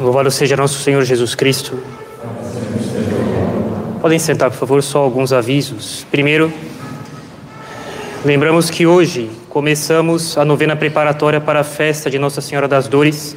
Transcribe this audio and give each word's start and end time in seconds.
Louvado 0.00 0.30
seja 0.30 0.56
nosso 0.56 0.78
Senhor 0.78 1.04
Jesus 1.04 1.34
Cristo. 1.34 1.78
Podem 4.00 4.18
sentar, 4.18 4.50
por 4.50 4.56
favor, 4.56 4.82
só 4.82 5.00
alguns 5.00 5.30
avisos. 5.30 6.06
Primeiro, 6.10 6.50
lembramos 8.24 8.70
que 8.70 8.86
hoje 8.86 9.30
começamos 9.50 10.38
a 10.38 10.44
novena 10.44 10.74
preparatória 10.74 11.38
para 11.38 11.60
a 11.60 11.64
festa 11.64 12.08
de 12.08 12.18
Nossa 12.18 12.40
Senhora 12.40 12.66
das 12.66 12.88
Dores. 12.88 13.36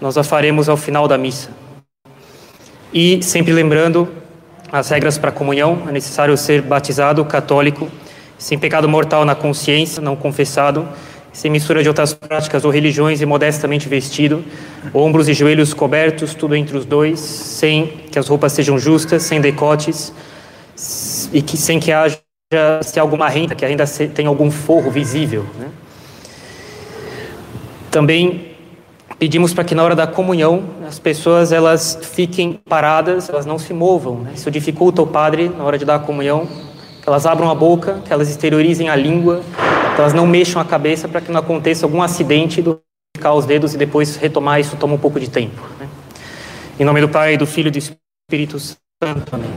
Nós 0.00 0.16
a 0.16 0.24
faremos 0.24 0.70
ao 0.70 0.76
final 0.78 1.06
da 1.06 1.18
missa. 1.18 1.50
E 2.94 3.22
sempre 3.22 3.52
lembrando 3.52 4.08
as 4.72 4.88
regras 4.88 5.18
para 5.18 5.28
a 5.28 5.32
comunhão, 5.32 5.82
é 5.86 5.92
necessário 5.92 6.34
ser 6.38 6.62
batizado, 6.62 7.22
católico, 7.26 7.90
sem 8.38 8.58
pecado 8.58 8.88
mortal 8.88 9.26
na 9.26 9.34
consciência, 9.34 10.00
não 10.00 10.16
confessado, 10.16 10.88
sem 11.32 11.50
mistura 11.50 11.82
de 11.82 11.88
outras 11.88 12.12
práticas 12.12 12.64
ou 12.64 12.70
religiões 12.70 13.20
e 13.20 13.26
modestamente 13.26 13.88
vestido, 13.88 14.44
ombros 14.92 15.28
e 15.28 15.34
joelhos 15.34 15.72
cobertos, 15.72 16.34
tudo 16.34 16.54
entre 16.54 16.76
os 16.76 16.84
dois, 16.84 17.20
sem 17.20 17.86
que 18.10 18.18
as 18.18 18.28
roupas 18.28 18.52
sejam 18.52 18.78
justas, 18.78 19.22
sem 19.22 19.40
decotes 19.40 20.12
e 21.32 21.40
que 21.40 21.56
sem 21.56 21.78
que 21.78 21.92
haja 21.92 22.18
se 22.82 22.98
alguma 22.98 23.28
renda, 23.28 23.54
que 23.54 23.64
ainda 23.64 23.84
tenha 24.12 24.28
algum 24.28 24.50
forro 24.50 24.90
visível. 24.90 25.46
Né? 25.58 25.68
Também 27.90 28.56
pedimos 29.18 29.54
para 29.54 29.62
que 29.62 29.74
na 29.74 29.84
hora 29.84 29.94
da 29.94 30.06
comunhão 30.06 30.64
as 30.86 30.98
pessoas 30.98 31.52
elas 31.52 31.98
fiquem 32.02 32.54
paradas, 32.68 33.28
elas 33.28 33.46
não 33.46 33.58
se 33.58 33.72
movam. 33.72 34.20
Né? 34.20 34.32
Isso 34.34 34.50
dificulta 34.50 35.00
o 35.00 35.06
padre 35.06 35.48
na 35.48 35.62
hora 35.62 35.78
de 35.78 35.84
dar 35.84 35.96
a 35.96 35.98
comunhão, 36.00 36.46
que 37.00 37.08
elas 37.08 37.24
abram 37.24 37.48
a 37.50 37.54
boca, 37.54 38.00
que 38.04 38.12
elas 38.12 38.28
exteriorizem 38.28 38.88
a 38.88 38.96
língua, 38.96 39.42
elas 40.00 40.14
não 40.14 40.26
mexam 40.26 40.60
a 40.60 40.64
cabeça 40.64 41.06
para 41.06 41.20
que 41.20 41.30
não 41.30 41.40
aconteça 41.40 41.86
algum 41.86 42.02
acidente 42.02 42.60
do 42.62 42.80
ficar 43.16 43.34
os 43.34 43.44
dedos 43.44 43.74
e 43.74 43.78
depois 43.78 44.16
retomar 44.16 44.58
isso 44.60 44.76
toma 44.76 44.94
um 44.94 44.98
pouco 44.98 45.20
de 45.20 45.28
tempo. 45.28 45.60
Né? 45.78 45.86
Em 46.78 46.84
nome 46.84 47.00
do 47.00 47.08
Pai, 47.08 47.36
do 47.36 47.46
Filho 47.46 47.68
e 47.68 47.70
do 47.70 47.78
Espírito 47.78 48.58
Santo. 48.58 49.34
Amém. 49.34 49.50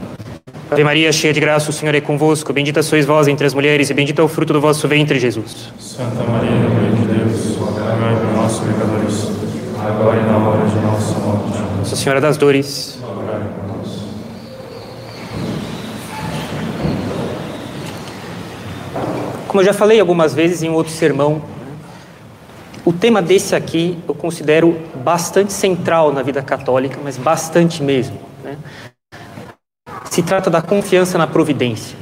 Ave 0.70 0.84
Maria, 0.84 1.12
cheia 1.12 1.32
de 1.32 1.40
graça, 1.40 1.70
o 1.70 1.72
Senhor 1.72 1.94
é 1.94 2.00
convosco. 2.00 2.52
Bendita 2.52 2.82
sois 2.82 3.06
vós 3.06 3.28
entre 3.28 3.46
as 3.46 3.54
mulheres, 3.54 3.90
e 3.90 3.94
bendito 3.94 4.20
é 4.20 4.24
o 4.24 4.28
fruto 4.28 4.52
do 4.52 4.60
vosso 4.60 4.88
ventre, 4.88 5.18
Jesus. 5.18 5.72
Santa 5.78 6.24
Maria, 6.24 6.50
Mãe 6.50 6.94
de 6.94 7.06
Deus, 7.06 7.56
rogai 7.56 8.16
por 8.16 8.32
nós, 8.34 8.58
pecadores, 8.60 9.28
agora 9.78 10.20
e 10.20 10.24
na 10.24 10.38
hora 10.38 10.66
de 10.66 10.76
nossa 10.80 11.18
morte. 11.20 11.58
Nossa 11.78 11.96
Senhora 11.96 12.20
das 12.20 12.36
Dores. 12.36 12.98
Rogai 13.00 13.40
por 13.40 13.76
nós. 13.76 14.04
Como 19.54 19.62
eu 19.62 19.66
já 19.66 19.72
falei 19.72 20.00
algumas 20.00 20.34
vezes 20.34 20.64
em 20.64 20.68
outro 20.68 20.92
sermão, 20.92 21.40
o 22.84 22.92
tema 22.92 23.22
desse 23.22 23.54
aqui 23.54 23.96
eu 24.08 24.12
considero 24.12 24.76
bastante 24.96 25.52
central 25.52 26.12
na 26.12 26.22
vida 26.22 26.42
católica, 26.42 26.98
mas 27.04 27.16
bastante 27.16 27.80
mesmo. 27.80 28.18
Né? 28.42 28.56
Se 30.10 30.24
trata 30.24 30.50
da 30.50 30.60
confiança 30.60 31.16
na 31.16 31.28
providência. 31.28 31.96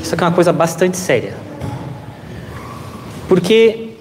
Isso 0.00 0.14
aqui 0.14 0.22
é 0.22 0.26
uma 0.28 0.32
coisa 0.32 0.52
bastante 0.52 0.96
séria. 0.96 1.34
Porque 3.26 3.96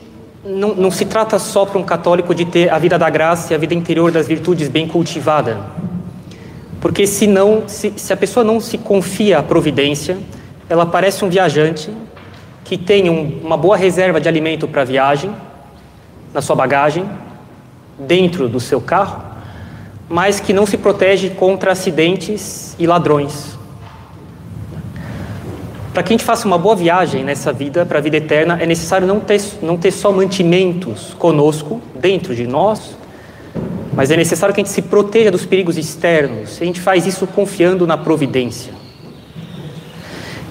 não, 0.46 0.76
não 0.76 0.92
se 0.92 1.06
trata 1.06 1.40
só 1.40 1.66
para 1.66 1.80
um 1.80 1.84
católico 1.84 2.36
de 2.36 2.46
ter 2.46 2.72
a 2.72 2.78
vida 2.78 3.00
da 3.00 3.10
graça 3.10 3.52
e 3.52 3.56
a 3.56 3.58
vida 3.58 3.74
interior 3.74 4.12
das 4.12 4.28
virtudes 4.28 4.68
bem 4.68 4.88
cultivada. 4.88 5.60
Porque 6.80 7.08
se, 7.08 7.26
não, 7.26 7.64
se, 7.68 7.92
se 7.98 8.14
a 8.14 8.18
pessoa 8.18 8.44
não 8.44 8.60
se 8.60 8.78
confia 8.78 9.40
à 9.40 9.42
providência, 9.42 10.20
ela 10.70 10.86
parece 10.86 11.26
um 11.26 11.30
viajante 11.30 11.90
que 12.64 12.80
um, 13.10 13.40
uma 13.44 13.58
boa 13.58 13.76
reserva 13.76 14.22
de 14.22 14.28
alimento 14.28 14.68
para 14.68 14.84
viagem, 14.84 15.34
na 16.34 16.42
sua 16.42 16.56
bagagem, 16.56 17.06
dentro 18.00 18.48
do 18.48 18.60
seu 18.60 18.80
carro, 18.80 19.24
mas 20.08 20.40
que 20.40 20.54
não 20.54 20.66
se 20.66 20.78
protege 20.78 21.30
contra 21.30 21.72
acidentes 21.72 22.76
e 22.78 22.86
ladrões. 22.86 23.58
Para 25.94 26.04
que 26.04 26.14
a 26.14 26.16
gente 26.18 26.24
faça 26.24 26.48
uma 26.48 26.58
boa 26.58 26.76
viagem 26.76 27.24
nessa 27.24 27.52
vida, 27.52 27.86
para 27.86 27.98
a 27.98 28.02
vida 28.02 28.18
eterna, 28.18 28.58
é 28.62 28.66
necessário 28.66 29.06
não 29.06 29.20
ter, 29.20 29.42
não 29.62 29.78
ter 29.78 29.92
só 29.92 30.12
mantimentos 30.12 31.14
conosco, 31.20 31.82
dentro 31.94 32.34
de 32.34 32.48
nós, 32.48 32.96
mas 33.94 34.10
é 34.10 34.16
necessário 34.16 34.56
que 34.56 34.62
a 34.62 34.64
gente 34.64 34.74
se 34.74 34.82
proteja 34.82 35.30
dos 35.30 35.46
perigos 35.46 35.78
externos. 35.78 36.58
A 36.62 36.66
gente 36.66 36.80
faz 36.80 37.06
isso 37.06 37.28
confiando 37.28 37.86
na 37.86 37.98
providência. 37.98 38.74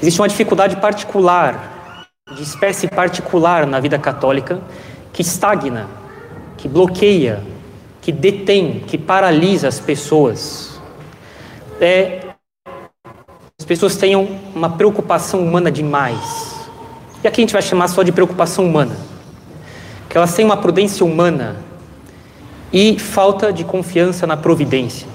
Existe 0.02 0.20
uma 0.20 0.28
dificuldade 0.28 0.76
particular, 0.76 1.69
de 2.30 2.42
espécie 2.42 2.88
particular 2.88 3.66
na 3.66 3.80
vida 3.80 3.98
católica, 3.98 4.60
que 5.12 5.22
estagna, 5.22 5.88
que 6.56 6.68
bloqueia, 6.68 7.42
que 8.00 8.12
detém, 8.12 8.80
que 8.86 8.96
paralisa 8.96 9.68
as 9.68 9.80
pessoas. 9.80 10.80
É 11.80 12.20
as 13.58 13.66
pessoas 13.66 13.94
tenham 13.94 14.26
uma 14.54 14.70
preocupação 14.70 15.40
humana 15.40 15.70
demais. 15.70 16.56
E 17.22 17.28
aqui 17.28 17.42
a 17.42 17.44
gente 17.44 17.52
vai 17.52 17.60
chamar 17.60 17.88
só 17.88 18.02
de 18.02 18.10
preocupação 18.10 18.64
humana. 18.64 18.96
Que 20.08 20.16
elas 20.16 20.34
têm 20.34 20.46
uma 20.46 20.56
prudência 20.56 21.04
humana 21.04 21.56
e 22.72 22.98
falta 22.98 23.52
de 23.52 23.62
confiança 23.62 24.26
na 24.26 24.34
providência. 24.34 25.06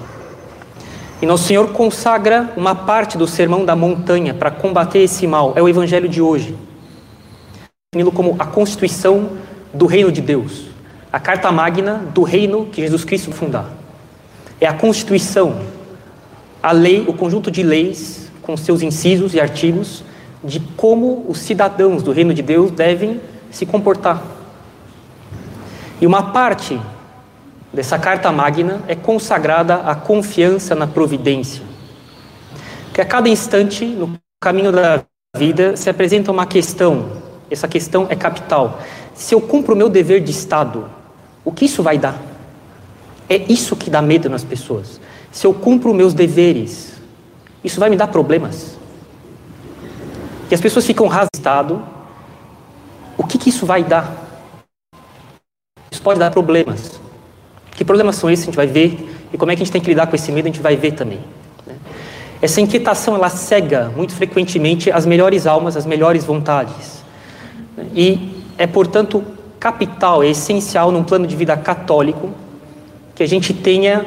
E 1.20 1.26
Nosso 1.26 1.44
Senhor 1.44 1.72
consagra 1.72 2.52
uma 2.56 2.74
parte 2.74 3.18
do 3.18 3.26
sermão 3.26 3.64
da 3.64 3.74
montanha 3.74 4.32
para 4.32 4.50
combater 4.50 5.00
esse 5.00 5.26
mal. 5.26 5.52
É 5.56 5.62
o 5.62 5.68
evangelho 5.68 6.08
de 6.08 6.22
hoje. 6.22 6.56
Definido 7.92 8.10
como 8.12 8.36
a 8.38 8.44
constituição 8.44 9.30
do 9.72 9.86
reino 9.86 10.10
de 10.10 10.20
Deus. 10.20 10.66
A 11.12 11.20
carta 11.20 11.50
magna 11.52 11.94
do 12.12 12.22
reino 12.22 12.66
que 12.66 12.82
Jesus 12.82 13.04
Cristo 13.04 13.32
fundar. 13.32 13.70
É 14.60 14.66
a 14.66 14.74
constituição, 14.74 15.60
a 16.62 16.72
lei, 16.72 17.04
o 17.06 17.12
conjunto 17.12 17.50
de 17.50 17.62
leis 17.62 18.30
com 18.42 18.56
seus 18.56 18.82
incisos 18.82 19.34
e 19.34 19.40
artigos 19.40 20.04
de 20.42 20.60
como 20.76 21.24
os 21.28 21.38
cidadãos 21.38 22.02
do 22.02 22.12
reino 22.12 22.34
de 22.34 22.42
Deus 22.42 22.70
devem 22.70 23.20
se 23.50 23.64
comportar. 23.64 24.22
E 26.00 26.06
uma 26.06 26.32
parte 26.32 26.80
dessa 27.72 27.98
carta 27.98 28.30
magna 28.30 28.82
é 28.86 28.94
consagrada 28.94 29.76
à 29.76 29.94
confiança 29.94 30.74
na 30.74 30.86
providência. 30.86 31.62
Que 32.92 33.00
a 33.00 33.04
cada 33.04 33.28
instante, 33.28 33.84
no 33.84 34.18
caminho 34.40 34.72
da 34.72 35.02
vida, 35.36 35.76
se 35.76 35.88
apresenta 35.88 36.30
uma 36.30 36.46
questão, 36.46 37.25
essa 37.50 37.68
questão 37.68 38.06
é 38.08 38.16
capital. 38.16 38.80
Se 39.14 39.34
eu 39.34 39.40
cumpro 39.40 39.74
o 39.74 39.76
meu 39.76 39.88
dever 39.88 40.20
de 40.20 40.30
Estado, 40.30 40.88
o 41.44 41.52
que 41.52 41.64
isso 41.64 41.82
vai 41.82 41.96
dar? 41.98 42.20
É 43.28 43.36
isso 43.36 43.76
que 43.76 43.90
dá 43.90 44.00
medo 44.02 44.28
nas 44.28 44.44
pessoas. 44.44 45.00
Se 45.32 45.46
eu 45.46 45.52
cumpro 45.52 45.92
meus 45.92 46.14
deveres, 46.14 46.94
isso 47.62 47.80
vai 47.80 47.90
me 47.90 47.96
dar 47.96 48.08
problemas. 48.08 48.76
E 50.50 50.54
as 50.54 50.60
pessoas 50.60 50.86
ficam 50.86 51.08
rasgadas. 51.08 51.78
O 53.18 53.26
que, 53.26 53.38
que 53.38 53.50
isso 53.50 53.66
vai 53.66 53.82
dar? 53.82 54.14
Isso 55.90 56.02
pode 56.02 56.20
dar 56.20 56.30
problemas. 56.30 57.00
Que 57.72 57.84
problemas 57.84 58.16
são 58.16 58.30
esses? 58.30 58.44
A 58.44 58.46
gente 58.46 58.56
vai 58.56 58.66
ver. 58.66 59.28
E 59.32 59.36
como 59.36 59.50
é 59.50 59.56
que 59.56 59.62
a 59.62 59.64
gente 59.64 59.72
tem 59.72 59.80
que 59.80 59.88
lidar 59.88 60.06
com 60.06 60.14
esse 60.14 60.30
medo? 60.30 60.46
A 60.46 60.50
gente 60.50 60.60
vai 60.60 60.76
ver 60.76 60.92
também. 60.92 61.20
Né? 61.66 61.74
Essa 62.40 62.60
inquietação 62.60 63.14
ela 63.14 63.28
cega 63.28 63.92
muito 63.96 64.14
frequentemente 64.14 64.90
as 64.90 65.04
melhores 65.04 65.46
almas, 65.46 65.76
as 65.76 65.84
melhores 65.84 66.24
vontades. 66.24 66.95
E 67.94 68.42
é, 68.58 68.66
portanto, 68.66 69.24
capital, 69.58 70.22
é 70.22 70.28
essencial 70.28 70.90
num 70.90 71.04
plano 71.04 71.26
de 71.26 71.36
vida 71.36 71.56
católico 71.56 72.30
que 73.14 73.22
a 73.22 73.26
gente 73.26 73.52
tenha 73.54 74.04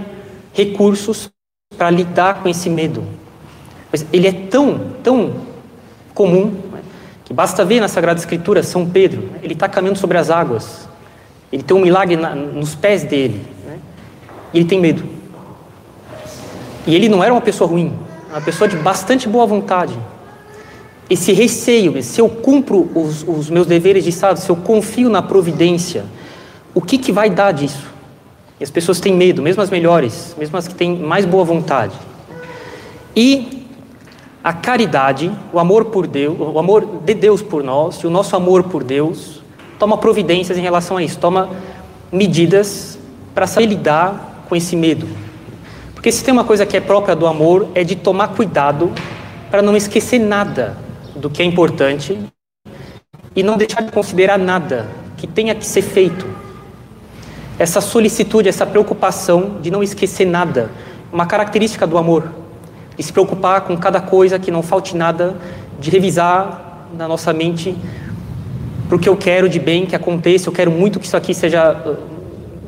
recursos 0.54 1.30
para 1.78 1.90
lidar 1.90 2.42
com 2.42 2.50
esse 2.50 2.70
medo, 2.70 3.04
mas 3.92 4.06
ele 4.12 4.28
é 4.28 4.32
tão, 4.32 4.80
tão 5.04 5.34
comum 6.14 6.52
né, 6.72 6.82
que 7.24 7.34
basta 7.34 7.64
ver 7.64 7.80
na 7.80 7.88
Sagrada 7.88 8.20
Escritura 8.20 8.62
São 8.64 8.88
Pedro, 8.88 9.22
né, 9.22 9.40
ele 9.44 9.54
está 9.54 9.70
caminhando 9.70 9.98
sobre 9.98 10.18
as 10.18 10.30
águas, 10.30 10.88
ele 11.52 11.64
tem 11.64 11.76
um 11.76 11.82
milagre 11.82 12.16
na, 12.16 12.36
nos 12.36 12.76
pés 12.76 13.04
dele, 13.04 13.46
né, 13.66 13.80
e 14.54 14.60
ele 14.60 14.68
tem 14.68 14.80
medo. 14.80 15.04
E 16.86 16.96
ele 16.96 17.08
não 17.08 17.24
era 17.24 17.34
uma 17.34 17.42
pessoa 17.42 17.70
ruim, 17.70 17.94
uma 18.30 18.42
pessoa 18.42 18.68
de 18.68 18.76
bastante 18.78 19.28
boa 19.28 19.46
vontade. 19.46 19.98
Esse 21.10 21.34
receio, 21.34 22.02
se 22.04 22.22
eu 22.22 22.30
cumpro 22.30 22.88
os, 22.94 23.26
os 23.28 23.50
meus 23.50 23.66
deveres 23.66 24.04
de 24.04 24.12
Estado, 24.12 24.38
se 24.38 24.50
eu 24.50 24.56
confio 24.56 25.10
na 25.10 25.24
providência, 25.24 26.06
o 26.74 26.82
que, 26.82 27.00
que 27.00 27.12
vai 27.12 27.32
dar 27.32 27.52
disso? 27.52 27.88
E 28.60 28.64
as 28.64 28.70
pessoas 28.70 29.00
têm 29.00 29.16
medo, 29.16 29.42
mesmo 29.42 29.64
as 29.64 29.72
melhores, 29.72 30.36
mesmo 30.38 30.56
as 30.56 30.68
que 30.68 30.76
têm 30.76 30.96
mais 30.96 31.26
boa 31.26 31.44
vontade. 31.44 31.96
E 33.16 33.66
a 34.44 34.54
caridade, 34.54 35.32
o 35.52 35.58
amor 35.58 35.86
por 35.86 36.06
Deus, 36.06 36.38
o 36.40 36.60
amor 36.60 37.02
de 37.04 37.14
Deus 37.16 37.42
por 37.42 37.64
nós 37.64 37.96
e 38.02 38.08
o 38.08 38.10
nosso 38.12 38.36
amor 38.36 38.66
por 38.66 38.84
Deus 38.84 39.42
toma 39.80 39.98
providências 39.98 40.58
em 40.58 40.62
relação 40.62 40.98
a 40.98 41.04
isso, 41.04 41.18
toma 41.18 41.50
medidas 42.12 43.00
para 43.34 43.48
saber 43.48 43.66
lidar 43.66 44.46
com 44.48 44.56
esse 44.56 44.76
medo. 44.76 45.08
Porque 45.96 46.12
se 46.12 46.24
tem 46.24 46.32
uma 46.32 46.44
coisa 46.44 46.66
que 46.66 46.78
é 46.78 46.80
própria 46.80 47.16
do 47.16 47.26
amor 47.26 47.68
é 47.74 47.84
de 47.84 47.96
tomar 47.96 48.30
cuidado 48.30 48.92
para 49.50 49.62
não 49.62 49.76
esquecer 49.76 50.20
nada 50.20 50.89
do 51.20 51.30
que 51.30 51.42
é 51.42 51.46
importante 51.46 52.18
e 53.36 53.44
não 53.44 53.58
deixar 53.58 53.82
de 53.82 53.92
considerar 53.92 54.38
nada 54.38 54.88
que 55.18 55.28
tenha 55.28 55.54
que 55.54 55.66
ser 55.66 55.82
feito. 55.82 56.26
essa 57.58 57.82
solicitude, 57.82 58.48
essa 58.48 58.66
preocupação 58.66 59.58
de 59.62 59.70
não 59.70 59.84
esquecer 59.84 60.26
nada, 60.26 60.72
uma 61.12 61.26
característica 61.26 61.86
do 61.86 61.98
amor, 61.98 62.32
de 62.96 63.04
se 63.04 63.12
preocupar 63.12 63.62
com 63.62 63.76
cada 63.76 64.00
coisa, 64.00 64.40
que 64.40 64.50
não 64.50 64.64
falte 64.64 64.96
nada, 64.96 65.36
de 65.78 65.90
revisar 65.90 66.88
na 66.98 67.06
nossa 67.06 67.34
mente 67.34 67.76
para 68.88 68.96
o 68.96 69.00
que 69.00 69.10
eu 69.10 69.18
quero 69.18 69.50
de 69.50 69.60
bem 69.60 69.86
que 69.86 69.96
aconteça, 69.96 70.48
eu 70.48 70.54
quero 70.54 70.72
muito 70.72 71.00
que 71.00 71.06
isso 71.06 71.18
aqui 71.18 71.34
seja 71.34 71.74
uh, 71.74 71.98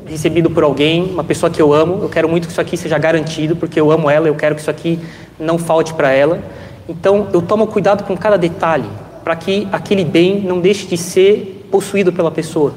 recebido 0.06 0.50
por 0.50 0.62
alguém, 0.62 1.04
uma 1.04 1.24
pessoa 1.24 1.50
que 1.50 1.60
eu 1.60 1.72
amo, 1.72 2.00
eu 2.02 2.08
quero 2.08 2.28
muito 2.28 2.46
que 2.46 2.52
isso 2.52 2.60
aqui 2.60 2.76
seja 2.76 2.98
garantido, 2.98 3.56
porque 3.56 3.80
eu 3.80 3.90
amo 3.90 4.10
ela, 4.10 4.28
eu 4.28 4.34
quero 4.34 4.54
que 4.54 4.60
isso 4.60 4.70
aqui 4.70 5.00
não 5.40 5.58
falte 5.58 5.94
para 5.94 6.12
ela. 6.12 6.40
Então, 6.88 7.28
eu 7.32 7.40
tomo 7.40 7.66
cuidado 7.66 8.04
com 8.04 8.16
cada 8.16 8.36
detalhe, 8.36 8.88
para 9.22 9.36
que 9.36 9.68
aquele 9.70 10.04
bem 10.04 10.40
não 10.40 10.60
deixe 10.60 10.86
de 10.86 10.96
ser 10.96 11.68
possuído 11.70 12.12
pela 12.12 12.30
pessoa. 12.30 12.74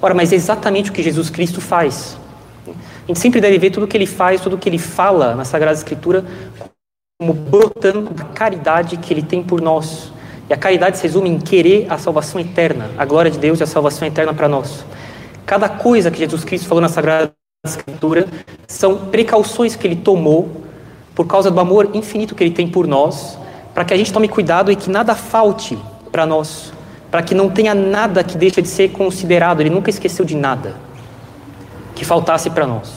Ora, 0.00 0.14
mas 0.14 0.32
é 0.32 0.36
exatamente 0.36 0.90
o 0.90 0.92
que 0.92 1.02
Jesus 1.02 1.30
Cristo 1.30 1.60
faz. 1.60 2.16
A 2.66 3.06
gente 3.06 3.18
sempre 3.18 3.40
deve 3.40 3.58
ver 3.58 3.70
tudo 3.70 3.84
o 3.84 3.86
que 3.88 3.96
ele 3.96 4.06
faz, 4.06 4.40
tudo 4.40 4.56
o 4.56 4.58
que 4.58 4.68
ele 4.68 4.78
fala 4.78 5.34
na 5.34 5.44
Sagrada 5.44 5.76
Escritura 5.76 6.24
como 7.20 7.34
brotando 7.34 8.10
da 8.10 8.24
caridade 8.24 8.96
que 8.96 9.14
ele 9.14 9.22
tem 9.22 9.42
por 9.42 9.60
nós. 9.60 10.12
E 10.50 10.52
a 10.52 10.56
caridade 10.56 10.96
se 10.96 11.04
resume 11.04 11.28
em 11.28 11.38
querer 11.38 11.86
a 11.88 11.98
salvação 11.98 12.40
eterna, 12.40 12.90
a 12.98 13.04
glória 13.04 13.30
de 13.30 13.38
Deus 13.38 13.60
e 13.60 13.62
a 13.62 13.66
salvação 13.66 14.08
eterna 14.08 14.34
para 14.34 14.48
nós. 14.48 14.84
Cada 15.46 15.68
coisa 15.68 16.10
que 16.10 16.18
Jesus 16.18 16.44
Cristo 16.44 16.66
falou 16.66 16.80
na 16.80 16.88
Sagrada 16.88 17.32
Escritura 17.64 18.26
são 18.66 19.06
precauções 19.06 19.76
que 19.76 19.86
ele 19.86 19.94
tomou 19.94 20.61
por 21.14 21.26
causa 21.26 21.50
do 21.50 21.60
amor 21.60 21.90
infinito 21.94 22.34
que 22.34 22.42
ele 22.42 22.52
tem 22.52 22.68
por 22.68 22.86
nós, 22.86 23.38
para 23.74 23.84
que 23.84 23.94
a 23.94 23.96
gente 23.96 24.12
tome 24.12 24.28
cuidado 24.28 24.70
e 24.70 24.76
que 24.76 24.90
nada 24.90 25.14
falte 25.14 25.78
para 26.10 26.26
nós 26.26 26.72
para 27.12 27.22
que 27.22 27.34
não 27.34 27.50
tenha 27.50 27.74
nada 27.74 28.24
que 28.24 28.38
deixe 28.38 28.62
de 28.62 28.68
ser 28.68 28.88
considerado, 28.90 29.60
ele 29.60 29.68
nunca 29.68 29.90
esqueceu 29.90 30.24
de 30.24 30.34
nada 30.34 30.74
que 31.94 32.06
faltasse 32.06 32.48
para 32.48 32.66
nós. 32.66 32.90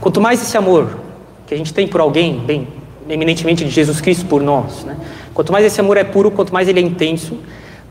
Quanto 0.00 0.20
mais 0.20 0.42
esse 0.42 0.56
amor 0.56 0.98
que 1.46 1.54
a 1.54 1.56
gente 1.56 1.72
tem 1.72 1.86
por 1.86 2.00
alguém, 2.00 2.40
bem, 2.40 2.66
eminentemente 3.08 3.64
de 3.64 3.70
Jesus 3.70 4.00
Cristo 4.00 4.26
por 4.26 4.42
nós, 4.42 4.82
né? 4.82 4.96
quanto 5.32 5.52
mais 5.52 5.64
esse 5.64 5.80
amor 5.80 5.96
é 5.96 6.02
puro, 6.02 6.28
quanto 6.32 6.52
mais 6.52 6.66
ele 6.68 6.80
é 6.80 6.82
intenso, 6.82 7.38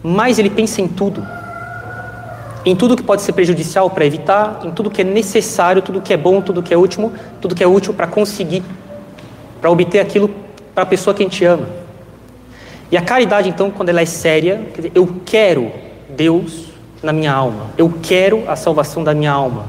mais 0.04 0.38
ele 0.38 0.50
pensa 0.50 0.82
em 0.82 0.90
tudo. 0.90 1.26
Em 2.66 2.76
tudo 2.76 2.96
que 2.96 3.04
pode 3.04 3.22
ser 3.22 3.34
prejudicial 3.34 3.92
para 3.92 4.06
evitar, 4.06 4.62
em 4.64 4.72
tudo 4.72 4.90
que 4.90 5.02
é 5.02 5.04
necessário, 5.04 5.84
tudo 5.84 6.02
que 6.02 6.12
é 6.12 6.18
bom, 6.18 6.42
tudo 6.42 6.64
que 6.64 6.74
é 6.74 6.78
útil, 6.78 7.14
tudo 7.40 7.54
que 7.54 7.64
é 7.64 7.68
útil 7.68 7.94
para 7.94 8.08
conseguir, 8.08 8.64
para 9.62 9.70
obter 9.70 10.00
aquilo 10.00 10.30
para 10.74 10.84
a 10.84 10.86
pessoa 10.86 11.14
que 11.14 11.22
a 11.22 11.26
gente 11.28 11.46
ama. 11.46 11.68
E 12.92 12.98
a 12.98 13.02
caridade, 13.02 13.48
então, 13.50 13.70
quando 13.70 13.90
ela 13.90 14.02
é 14.02 14.06
séria, 14.06 14.68
quer 14.74 14.82
dizer, 14.82 14.92
eu 14.96 15.22
quero 15.26 15.72
Deus 16.10 16.66
na 17.04 17.14
minha 17.14 17.32
alma, 17.32 17.68
eu 17.78 17.94
quero 18.02 18.44
a 18.50 18.56
salvação 18.56 19.04
da 19.04 19.14
minha 19.14 19.32
alma, 19.32 19.66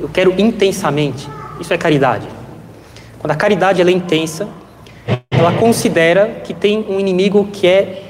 eu 0.00 0.08
quero 0.08 0.34
intensamente. 0.36 1.28
Isso 1.60 1.72
é 1.72 1.78
caridade. 1.78 2.26
Quando 3.20 3.30
a 3.30 3.36
caridade 3.36 3.80
ela 3.80 3.90
é 3.90 3.92
intensa, 3.92 4.48
ela 5.30 5.52
considera 5.52 6.40
que 6.42 6.52
tem 6.52 6.84
um 6.88 6.98
inimigo 6.98 7.48
que 7.52 7.66
é 7.66 8.09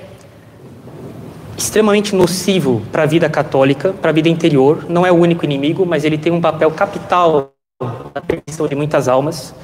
extremamente 1.60 2.14
nocivo 2.14 2.82
para 2.90 3.02
a 3.02 3.06
vida 3.06 3.28
católica, 3.28 3.92
para 3.92 4.10
a 4.10 4.12
vida 4.14 4.30
interior. 4.30 4.86
Não 4.88 5.04
é 5.04 5.12
o 5.12 5.14
único 5.14 5.44
inimigo, 5.44 5.84
mas 5.84 6.04
ele 6.04 6.16
tem 6.16 6.32
um 6.32 6.40
papel 6.40 6.70
capital 6.70 7.52
na 8.14 8.20
perdição 8.20 8.66
de 8.66 8.74
muitas 8.74 9.08
almas, 9.08 9.54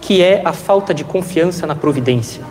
que 0.00 0.20
é 0.20 0.42
a 0.44 0.52
falta 0.52 0.92
de 0.92 1.04
confiança 1.04 1.66
na 1.68 1.76
providência. 1.76 2.42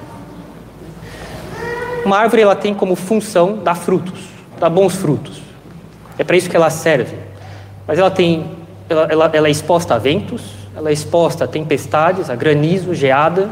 Uma 2.06 2.18
árvore 2.18 2.42
ela 2.42 2.56
tem 2.56 2.74
como 2.74 2.96
função 2.96 3.58
dar 3.58 3.76
frutos, 3.76 4.30
dar 4.58 4.70
bons 4.70 4.96
frutos. 4.96 5.42
É 6.18 6.24
para 6.24 6.38
isso 6.38 6.50
que 6.50 6.56
ela 6.56 6.70
serve. 6.70 7.18
Mas 7.86 8.00
ela 8.00 8.12
tem, 8.12 8.50
ela, 8.88 9.08
ela, 9.10 9.32
ela 9.34 9.48
é 9.50 9.52
exposta 9.52 9.96
a 9.96 9.98
ventos, 9.98 10.42
ela 10.74 10.90
é 10.90 10.94
exposta 10.94 11.44
a 11.44 11.48
tempestades, 11.48 12.30
a 12.30 12.36
granizo, 12.36 12.96
geada, 12.96 13.50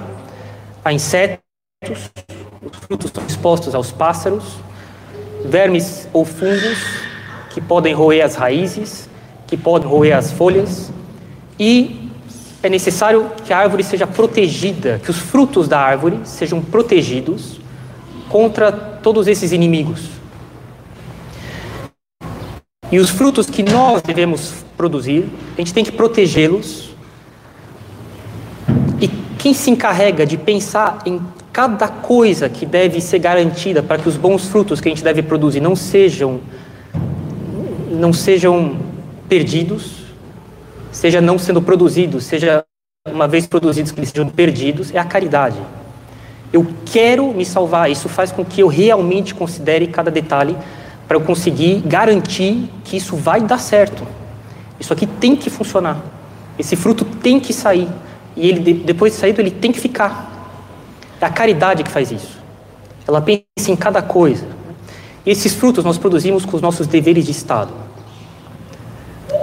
a 0.85 0.93
insetos. 0.93 1.41
Os 1.83 2.77
frutos 2.87 3.11
são 3.13 3.25
expostos 3.25 3.75
aos 3.75 3.91
pássaros, 3.91 4.57
vermes 5.45 6.07
ou 6.13 6.25
fungos 6.25 6.77
que 7.53 7.61
podem 7.61 7.93
roer 7.93 8.23
as 8.23 8.35
raízes, 8.35 9.09
que 9.47 9.57
podem 9.57 9.87
roer 9.87 10.15
as 10.15 10.31
folhas. 10.31 10.91
E 11.59 12.09
é 12.63 12.69
necessário 12.69 13.31
que 13.43 13.51
a 13.51 13.57
árvore 13.57 13.83
seja 13.83 14.07
protegida, 14.07 14.99
que 15.03 15.09
os 15.09 15.17
frutos 15.17 15.67
da 15.67 15.79
árvore 15.79 16.19
sejam 16.23 16.61
protegidos 16.61 17.59
contra 18.29 18.71
todos 18.71 19.27
esses 19.27 19.51
inimigos. 19.51 20.01
E 22.91 22.99
os 22.99 23.09
frutos 23.09 23.49
que 23.49 23.63
nós 23.63 24.01
devemos 24.01 24.53
produzir, 24.75 25.29
a 25.55 25.61
gente 25.61 25.73
tem 25.73 25.83
que 25.83 25.91
protegê-los. 25.91 26.89
E 28.99 29.07
quem 29.37 29.53
se 29.53 29.69
encarrega 29.69 30.25
de 30.25 30.37
pensar 30.37 30.99
em 31.05 31.21
cada 31.51 31.87
coisa 31.87 32.47
que 32.47 32.65
deve 32.65 33.01
ser 33.01 33.19
garantida 33.19 33.83
para 33.83 33.97
que 33.97 34.07
os 34.07 34.15
bons 34.15 34.47
frutos 34.47 34.79
que 34.79 34.87
a 34.87 34.91
gente 34.91 35.03
deve 35.03 35.21
produzir 35.21 35.59
não 35.59 35.75
sejam 35.75 36.39
não 37.89 38.13
sejam 38.13 38.77
perdidos, 39.27 40.05
seja 40.91 41.21
não 41.21 41.37
sendo 41.37 41.61
produzidos, 41.61 42.23
seja 42.23 42.63
uma 43.07 43.27
vez 43.27 43.45
produzidos 43.45 43.91
que 43.91 43.99
eles 43.99 44.09
sejam 44.09 44.29
perdidos, 44.29 44.93
é 44.93 44.97
a 44.97 45.03
caridade. 45.03 45.57
Eu 46.53 46.65
quero 46.85 47.33
me 47.33 47.45
salvar. 47.45 47.89
Isso 47.91 48.09
faz 48.09 48.31
com 48.31 48.43
que 48.43 48.61
eu 48.61 48.67
realmente 48.67 49.33
considere 49.35 49.87
cada 49.87 50.09
detalhe 50.09 50.55
para 51.07 51.17
eu 51.17 51.21
conseguir 51.21 51.81
garantir 51.85 52.69
que 52.83 52.97
isso 52.97 53.15
vai 53.15 53.41
dar 53.41 53.57
certo. 53.57 54.07
Isso 54.79 54.91
aqui 54.93 55.05
tem 55.05 55.35
que 55.35 55.49
funcionar. 55.49 56.01
Esse 56.57 56.75
fruto 56.75 57.03
tem 57.05 57.39
que 57.39 57.53
sair. 57.53 57.87
E 58.35 58.47
ele 58.47 58.73
depois 58.73 59.13
de 59.13 59.19
saído 59.19 59.41
ele 59.41 59.51
tem 59.51 59.71
que 59.71 59.79
ficar. 59.79 60.30
É 61.21 61.25
a 61.25 61.29
caridade 61.29 61.83
que 61.83 61.91
faz 61.91 62.11
isso. 62.11 62.39
Ela 63.07 63.21
pensa 63.21 63.69
em 63.69 63.75
cada 63.75 64.01
coisa. 64.01 64.45
E 65.23 65.29
esses 65.29 65.53
frutos 65.53 65.85
nós 65.85 65.97
produzimos 65.97 66.45
com 66.45 66.55
os 66.55 66.61
nossos 66.61 66.87
deveres 66.87 67.25
de 67.25 67.31
Estado. 67.31 67.71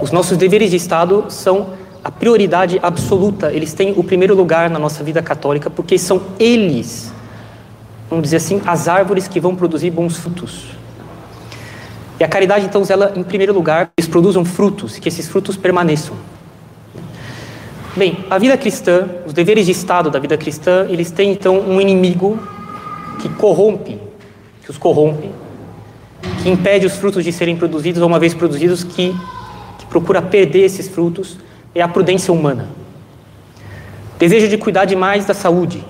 Os 0.02 0.10
nossos 0.10 0.36
deveres 0.36 0.70
de 0.70 0.76
Estado 0.76 1.26
são 1.28 1.78
a 2.02 2.10
prioridade 2.10 2.78
absoluta, 2.82 3.52
eles 3.52 3.74
têm 3.74 3.92
o 3.96 4.04
primeiro 4.04 4.34
lugar 4.34 4.70
na 4.70 4.78
nossa 4.78 5.02
vida 5.02 5.20
católica, 5.20 5.68
porque 5.68 5.98
são 5.98 6.22
eles, 6.38 7.12
vamos 8.08 8.22
dizer 8.24 8.36
assim, 8.36 8.62
as 8.64 8.88
árvores 8.88 9.26
que 9.26 9.40
vão 9.40 9.54
produzir 9.54 9.90
bons 9.90 10.16
frutos. 10.16 10.66
E 12.18 12.24
a 12.24 12.28
caridade, 12.28 12.64
então, 12.64 12.82
ela, 12.88 13.12
em 13.14 13.22
primeiro 13.22 13.52
lugar, 13.52 13.90
eles 13.96 14.08
produzam 14.08 14.44
frutos, 14.44 14.98
que 14.98 15.08
esses 15.08 15.28
frutos 15.28 15.56
permaneçam. 15.56 16.16
Bem, 17.98 18.16
a 18.30 18.38
vida 18.38 18.56
cristã, 18.56 19.08
os 19.26 19.32
deveres 19.32 19.66
de 19.66 19.72
Estado 19.72 20.08
da 20.08 20.20
vida 20.20 20.36
cristã, 20.36 20.86
eles 20.88 21.10
têm, 21.10 21.32
então, 21.32 21.58
um 21.58 21.80
inimigo 21.80 22.38
que 23.20 23.28
corrompe, 23.28 23.98
que 24.62 24.70
os 24.70 24.78
corrompe, 24.78 25.28
que 26.40 26.48
impede 26.48 26.86
os 26.86 26.94
frutos 26.94 27.24
de 27.24 27.32
serem 27.32 27.56
produzidos, 27.56 28.00
ou 28.00 28.06
uma 28.06 28.20
vez 28.20 28.34
produzidos, 28.34 28.84
que, 28.84 29.12
que 29.80 29.86
procura 29.86 30.22
perder 30.22 30.60
esses 30.60 30.86
frutos, 30.86 31.38
é 31.74 31.82
a 31.82 31.88
prudência 31.88 32.32
humana. 32.32 32.68
Desejo 34.16 34.46
de 34.46 34.56
cuidar 34.56 34.84
demais 34.84 35.26
da 35.26 35.34
saúde, 35.34 35.84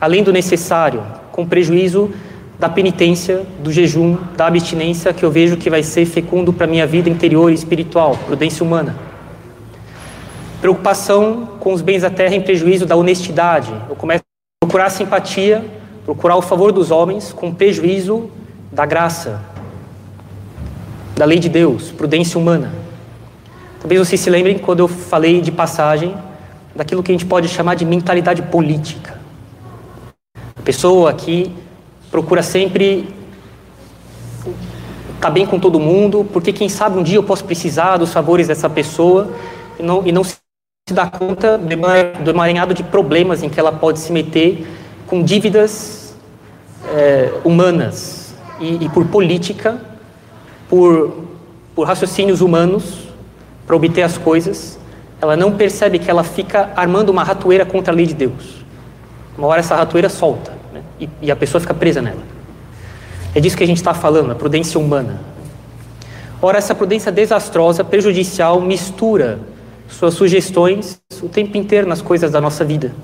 além 0.00 0.22
do 0.22 0.32
necessário, 0.32 1.02
com 1.32 1.46
prejuízo 1.46 2.10
da 2.58 2.70
penitência, 2.70 3.42
do 3.62 3.70
jejum, 3.70 4.16
da 4.38 4.46
abstinência, 4.46 5.12
que 5.12 5.22
eu 5.22 5.30
vejo 5.30 5.58
que 5.58 5.68
vai 5.68 5.82
ser 5.82 6.06
fecundo 6.06 6.50
para 6.50 6.64
a 6.64 6.70
minha 6.70 6.86
vida 6.86 7.10
interior 7.10 7.50
e 7.50 7.54
espiritual, 7.54 8.16
prudência 8.26 8.64
humana. 8.64 9.11
Preocupação 10.62 11.48
com 11.58 11.72
os 11.72 11.82
bens 11.82 12.02
da 12.02 12.08
terra 12.08 12.36
em 12.36 12.40
prejuízo 12.40 12.86
da 12.86 12.94
honestidade. 12.94 13.74
Eu 13.88 13.96
começo 13.96 14.22
a 14.22 14.64
procurar 14.64 14.90
simpatia, 14.90 15.64
procurar 16.04 16.36
o 16.36 16.40
favor 16.40 16.70
dos 16.70 16.92
homens, 16.92 17.32
com 17.32 17.52
prejuízo 17.52 18.30
da 18.70 18.86
graça, 18.86 19.40
da 21.16 21.24
lei 21.24 21.40
de 21.40 21.48
Deus, 21.48 21.90
prudência 21.90 22.38
humana. 22.38 22.72
Talvez 23.80 24.06
vocês 24.06 24.20
se 24.20 24.30
lembrem 24.30 24.56
quando 24.56 24.78
eu 24.78 24.86
falei 24.86 25.40
de 25.40 25.50
passagem 25.50 26.14
daquilo 26.76 27.02
que 27.02 27.10
a 27.10 27.14
gente 27.14 27.26
pode 27.26 27.48
chamar 27.48 27.74
de 27.74 27.84
mentalidade 27.84 28.42
política. 28.42 29.20
A 30.56 30.62
pessoa 30.62 31.12
que 31.12 31.52
procura 32.08 32.40
sempre 32.40 33.12
estar 35.08 35.22
tá 35.22 35.30
bem 35.30 35.44
com 35.44 35.58
todo 35.58 35.80
mundo, 35.80 36.24
porque 36.32 36.52
quem 36.52 36.68
sabe 36.68 37.00
um 37.00 37.02
dia 37.02 37.16
eu 37.16 37.24
posso 37.24 37.44
precisar 37.44 37.96
dos 37.96 38.12
favores 38.12 38.46
dessa 38.46 38.70
pessoa 38.70 39.28
e 39.76 39.82
não, 39.82 40.06
e 40.06 40.12
não 40.12 40.22
se 40.84 40.94
dá 40.94 41.06
conta 41.06 41.56
do 41.56 42.30
emaranhado 42.30 42.74
de 42.74 42.82
problemas 42.82 43.40
em 43.40 43.48
que 43.48 43.60
ela 43.60 43.70
pode 43.70 44.00
se 44.00 44.10
meter 44.10 44.66
com 45.06 45.22
dívidas 45.22 46.16
é, 46.92 47.32
humanas 47.44 48.34
e, 48.58 48.86
e 48.86 48.88
por 48.88 49.06
política, 49.06 49.80
por, 50.68 51.22
por 51.72 51.86
raciocínios 51.86 52.40
humanos 52.40 53.06
para 53.64 53.76
obter 53.76 54.02
as 54.02 54.18
coisas, 54.18 54.76
ela 55.20 55.36
não 55.36 55.52
percebe 55.52 56.00
que 56.00 56.10
ela 56.10 56.24
fica 56.24 56.72
armando 56.74 57.10
uma 57.10 57.22
ratoeira 57.22 57.64
contra 57.64 57.94
a 57.94 57.96
lei 57.96 58.06
de 58.06 58.14
Deus. 58.14 58.64
Uma 59.38 59.46
hora 59.46 59.60
essa 59.60 59.76
ratoeira 59.76 60.08
solta 60.08 60.52
né? 60.74 60.82
e, 60.98 61.08
e, 61.22 61.30
a 61.30 61.36
pessoa 61.36 61.60
fica 61.60 61.72
presa 61.72 62.02
nela. 62.02 62.22
É 63.36 63.38
disso 63.38 63.56
que 63.56 63.62
a 63.62 63.68
gente 63.68 63.76
está 63.76 63.94
falando, 63.94 64.32
a 64.32 64.34
prudência 64.34 64.80
humana. 64.80 65.20
Ora, 66.42 66.58
essa 66.58 66.74
prudência 66.74 67.12
desastrosa, 67.12 67.84
prejudicial, 67.84 68.60
mistura 68.60 69.51
suas 69.92 70.14
sugestões 70.14 71.00
o 71.22 71.28
tempo 71.28 71.56
inteiro 71.56 71.86
nas 71.86 72.02
coisas 72.02 72.30
da 72.30 72.40
nossa 72.40 72.64
vida. 72.64 72.94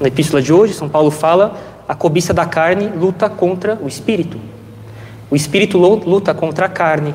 Na 0.00 0.08
epístola 0.08 0.42
de 0.42 0.52
hoje, 0.52 0.74
São 0.74 0.88
Paulo 0.88 1.10
fala: 1.10 1.56
a 1.86 1.94
cobiça 1.94 2.32
da 2.32 2.46
carne 2.46 2.88
luta 2.88 3.28
contra 3.28 3.78
o 3.80 3.86
espírito. 3.86 4.38
O 5.30 5.36
espírito 5.36 5.78
luta 5.78 6.34
contra 6.34 6.66
a 6.66 6.68
carne. 6.68 7.14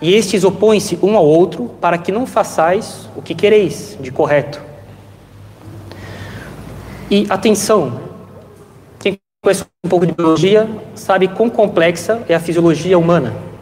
E 0.00 0.14
estes 0.14 0.44
opõem-se 0.44 0.98
um 1.02 1.16
ao 1.16 1.26
outro 1.26 1.70
para 1.80 1.96
que 1.96 2.12
não 2.12 2.26
façais 2.26 3.08
o 3.16 3.22
que 3.22 3.34
quereis 3.34 3.96
de 4.00 4.10
correto. 4.10 4.60
E 7.10 7.26
atenção, 7.30 8.00
quem 8.98 9.18
conhece 9.42 9.64
um 9.84 9.88
pouco 9.88 10.06
de 10.06 10.12
biologia 10.12 10.68
sabe 10.94 11.28
quão 11.28 11.48
complexa 11.48 12.22
é 12.28 12.34
a 12.34 12.40
fisiologia 12.40 12.98
humana 12.98 13.53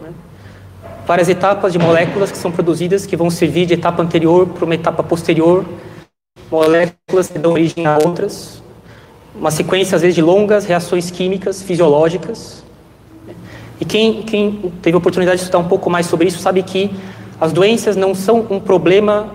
várias 1.07 1.29
etapas 1.29 1.73
de 1.73 1.79
moléculas 1.79 2.31
que 2.31 2.39
são 2.39 2.51
produzidas 2.51 3.07
que 3.07 3.17
vão 3.17 3.31
servir 3.31 3.67
de 3.67 3.75
etapa 3.75 4.03
anterior 4.03 4.47
para 4.47 4.65
uma 4.65 4.75
etapa 4.75 5.03
posterior, 5.03 5.65
moléculas 6.51 7.29
que 7.29 7.39
dão 7.39 7.53
origem 7.53 7.87
a 7.87 7.99
outras, 7.99 8.63
uma 9.35 9.51
sequência 9.51 9.97
às 9.97 10.03
vezes 10.03 10.15
de 10.15 10.23
longas 10.23 10.65
reações 10.65 11.11
químicas, 11.11 11.63
fisiológicas. 11.63 12.63
E 13.81 13.85
quem, 13.85 14.23
quem 14.23 14.73
teve 14.81 14.95
a 14.95 14.99
oportunidade 14.99 15.39
de 15.39 15.43
estudar 15.45 15.59
um 15.59 15.69
pouco 15.69 15.91
mais 15.91 16.07
sobre 16.07 16.29
isso 16.29 16.39
sabe 16.39 16.63
que 16.63 16.91
as 17.41 17.53
doenças 17.53 17.97
não 17.97 18.15
são 18.15 18.47
um 18.51 18.61
problema 18.61 19.35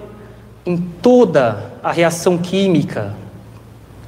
em 0.66 0.78
toda 0.78 1.74
a 1.84 1.92
reação 1.92 2.38
química 2.38 3.14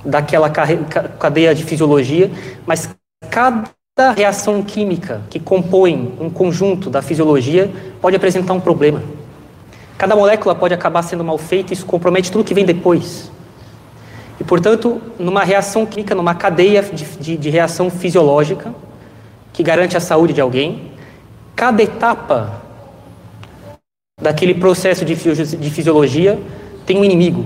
daquela 0.05 0.49
cadeia 0.49 1.53
de 1.53 1.63
fisiologia, 1.63 2.31
mas 2.65 2.89
cada 3.29 3.69
Cada 3.99 4.13
reação 4.13 4.63
química 4.63 5.23
que 5.29 5.41
compõe 5.41 6.15
um 6.21 6.29
conjunto 6.29 6.89
da 6.89 7.01
fisiologia 7.01 7.69
pode 7.99 8.15
apresentar 8.15 8.53
um 8.53 8.59
problema. 8.61 9.03
Cada 9.97 10.15
molécula 10.15 10.55
pode 10.55 10.73
acabar 10.73 11.01
sendo 11.01 11.21
mal 11.21 11.37
feita 11.37 11.73
e 11.73 11.75
isso 11.75 11.85
compromete 11.85 12.31
tudo 12.31 12.45
que 12.45 12.53
vem 12.53 12.63
depois. 12.63 13.29
E, 14.39 14.43
portanto, 14.45 15.01
numa 15.19 15.43
reação 15.43 15.85
química, 15.85 16.15
numa 16.15 16.33
cadeia 16.33 16.81
de, 16.81 17.03
de, 17.03 17.35
de 17.35 17.49
reação 17.49 17.89
fisiológica 17.89 18.73
que 19.51 19.61
garante 19.61 19.97
a 19.97 19.99
saúde 19.99 20.31
de 20.31 20.39
alguém, 20.39 20.93
cada 21.53 21.83
etapa 21.83 22.61
daquele 24.21 24.53
processo 24.53 25.03
de, 25.03 25.13
de 25.13 25.69
fisiologia 25.69 26.39
tem 26.85 26.97
um 26.97 27.03
inimigo. 27.03 27.45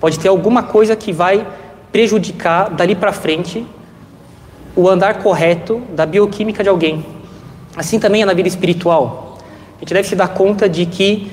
Pode 0.00 0.18
ter 0.18 0.26
alguma 0.26 0.64
coisa 0.64 0.96
que 0.96 1.12
vai 1.12 1.46
prejudicar 1.92 2.68
dali 2.68 2.96
para 2.96 3.12
frente 3.12 3.64
o 4.74 4.88
andar 4.88 5.22
correto 5.22 5.82
da 5.94 6.06
bioquímica 6.06 6.62
de 6.62 6.68
alguém. 6.68 7.04
Assim 7.76 7.98
também 7.98 8.22
é 8.22 8.24
na 8.24 8.34
vida 8.34 8.48
espiritual. 8.48 9.38
A 9.76 9.80
gente 9.80 9.94
deve 9.94 10.08
se 10.08 10.14
dar 10.14 10.28
conta 10.28 10.68
de 10.68 10.86
que 10.86 11.30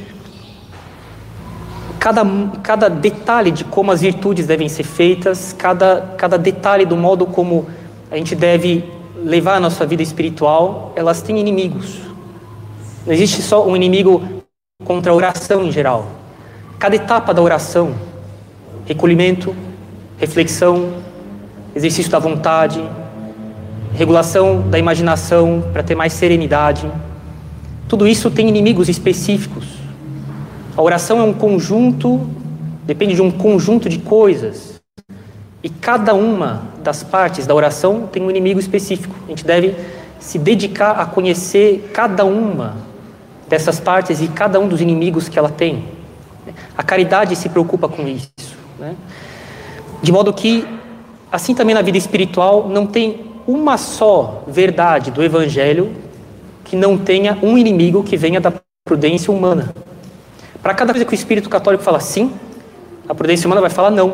cada, 1.99 2.23
cada 2.63 2.89
detalhe 2.89 3.51
de 3.51 3.63
como 3.63 3.91
as 3.91 4.01
virtudes 4.01 4.47
devem 4.47 4.69
ser 4.69 4.83
feitas, 4.83 5.53
cada, 5.57 6.13
cada 6.17 6.37
detalhe 6.37 6.85
do 6.85 6.95
modo 6.95 7.25
como 7.25 7.67
a 8.09 8.17
gente 8.17 8.35
deve 8.35 8.83
levar 9.23 9.55
a 9.55 9.59
nossa 9.59 9.85
vida 9.85 10.01
espiritual, 10.01 10.93
elas 10.95 11.21
têm 11.21 11.37
inimigos. 11.37 11.99
Não 13.05 13.13
existe 13.13 13.41
só 13.41 13.67
um 13.67 13.75
inimigo 13.75 14.21
contra 14.83 15.11
a 15.11 15.15
oração 15.15 15.63
em 15.63 15.71
geral. 15.71 16.07
Cada 16.79 16.95
etapa 16.95 17.33
da 17.33 17.41
oração, 17.41 17.93
recolhimento, 18.85 19.53
reflexão, 20.17 20.93
exercício 21.75 22.11
da 22.11 22.19
vontade, 22.19 22.81
regulação 23.99 24.61
da 24.69 24.79
imaginação 24.79 25.61
para 25.73 25.83
ter 25.83 25.93
mais 25.93 26.13
serenidade. 26.13 26.89
Tudo 27.85 28.07
isso 28.07 28.31
tem 28.31 28.47
inimigos 28.47 28.87
específicos. 28.87 29.65
A 30.77 30.81
oração 30.81 31.19
é 31.19 31.23
um 31.23 31.33
conjunto, 31.33 32.25
depende 32.85 33.15
de 33.15 33.21
um 33.21 33.29
conjunto 33.29 33.89
de 33.89 33.99
coisas. 33.99 34.79
E 35.61 35.67
cada 35.67 36.13
uma 36.13 36.63
das 36.81 37.03
partes 37.03 37.45
da 37.45 37.53
oração 37.53 38.07
tem 38.09 38.23
um 38.23 38.29
inimigo 38.29 38.57
específico. 38.57 39.13
A 39.25 39.29
gente 39.31 39.43
deve 39.43 39.75
se 40.17 40.39
dedicar 40.39 40.91
a 40.91 41.05
conhecer 41.05 41.91
cada 41.93 42.23
uma 42.23 42.77
dessas 43.49 43.81
partes 43.81 44.21
e 44.21 44.29
cada 44.29 44.61
um 44.61 44.69
dos 44.69 44.79
inimigos 44.79 45.27
que 45.27 45.37
ela 45.37 45.49
tem. 45.49 45.83
A 46.77 46.83
caridade 46.83 47.35
se 47.35 47.49
preocupa 47.49 47.89
com 47.89 48.07
isso. 48.07 48.31
Né? 48.79 48.95
De 50.01 50.09
modo 50.09 50.31
que, 50.31 50.65
assim 51.29 51.53
também 51.53 51.75
na 51.75 51.81
vida 51.81 51.97
espiritual, 51.97 52.69
não 52.69 52.87
tem 52.87 53.28
uma 53.49 53.77
só 53.77 54.43
verdade 54.45 55.09
do 55.09 55.23
Evangelho 55.23 55.91
que 56.63 56.75
não 56.75 56.99
tenha 56.99 57.35
um 57.41 57.57
inimigo 57.57 58.03
que 58.03 58.15
venha 58.15 58.39
da 58.39 58.53
prudência 58.85 59.33
humana. 59.33 59.73
Para 60.61 60.75
cada 60.75 60.93
coisa 60.93 61.03
que 61.03 61.13
o 61.13 61.15
Espírito 61.15 61.49
Católico 61.49 61.83
fala 61.83 61.99
sim, 61.99 62.31
a 63.07 63.15
prudência 63.15 63.47
humana 63.47 63.59
vai 63.59 63.71
falar 63.71 63.89
não. 63.89 64.13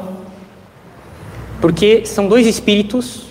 Porque 1.60 2.06
são 2.06 2.30
dois 2.30 2.48
espíritos 2.48 3.26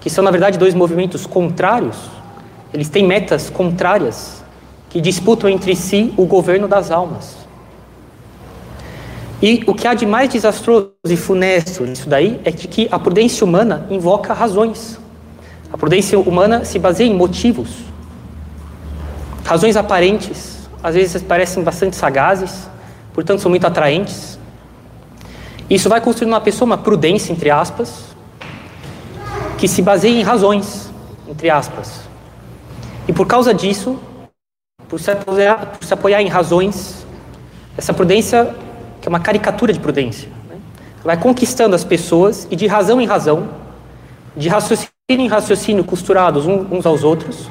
que 0.00 0.08
são, 0.08 0.22
na 0.22 0.30
verdade, 0.30 0.56
dois 0.56 0.72
movimentos 0.72 1.26
contrários, 1.26 1.96
eles 2.72 2.88
têm 2.88 3.04
metas 3.04 3.50
contrárias 3.50 4.44
que 4.88 5.00
disputam 5.00 5.50
entre 5.50 5.74
si 5.74 6.14
o 6.16 6.26
governo 6.26 6.68
das 6.68 6.92
almas. 6.92 7.36
E 9.42 9.64
o 9.66 9.74
que 9.74 9.88
há 9.88 9.94
de 9.94 10.06
mais 10.06 10.28
desastroso 10.28 10.92
e 11.04 11.16
funesto 11.16 11.84
nisso 11.84 12.08
daí 12.08 12.40
é 12.44 12.52
que 12.52 12.86
a 12.92 13.00
prudência 13.00 13.44
humana 13.44 13.84
invoca 13.90 14.32
razões. 14.32 15.02
A 15.74 15.76
prudência 15.76 16.16
humana 16.16 16.64
se 16.64 16.78
baseia 16.78 17.08
em 17.08 17.14
motivos, 17.16 17.68
razões 19.44 19.76
aparentes, 19.76 20.68
às 20.80 20.94
vezes 20.94 21.20
parecem 21.20 21.64
bastante 21.64 21.96
sagazes, 21.96 22.70
portanto 23.12 23.40
são 23.40 23.50
muito 23.50 23.66
atraentes. 23.66 24.38
Isso 25.68 25.88
vai 25.88 26.00
construindo 26.00 26.32
uma 26.32 26.40
pessoa 26.40 26.66
uma 26.66 26.78
prudência, 26.78 27.32
entre 27.32 27.50
aspas, 27.50 28.04
que 29.58 29.66
se 29.66 29.82
baseia 29.82 30.16
em 30.16 30.22
razões, 30.22 30.92
entre 31.26 31.50
aspas. 31.50 32.02
E 33.08 33.12
por 33.12 33.26
causa 33.26 33.52
disso, 33.52 33.98
por 34.88 35.00
se 35.00 35.10
apoiar, 35.10 35.72
por 35.76 35.84
se 35.84 35.92
apoiar 35.92 36.22
em 36.22 36.28
razões, 36.28 37.04
essa 37.76 37.92
prudência, 37.92 38.54
que 39.00 39.08
é 39.08 39.10
uma 39.10 39.18
caricatura 39.18 39.72
de 39.72 39.80
prudência, 39.80 40.28
né? 40.48 40.54
vai 41.02 41.16
conquistando 41.16 41.74
as 41.74 41.82
pessoas 41.82 42.46
e 42.48 42.54
de 42.54 42.68
razão 42.68 43.00
em 43.00 43.06
razão, 43.06 43.48
de 44.36 44.48
raciocínio 44.48 44.93
em 45.06 45.28
raciocínio 45.28 45.84
costurados 45.84 46.46
uns 46.46 46.86
aos 46.86 47.04
outros, 47.04 47.50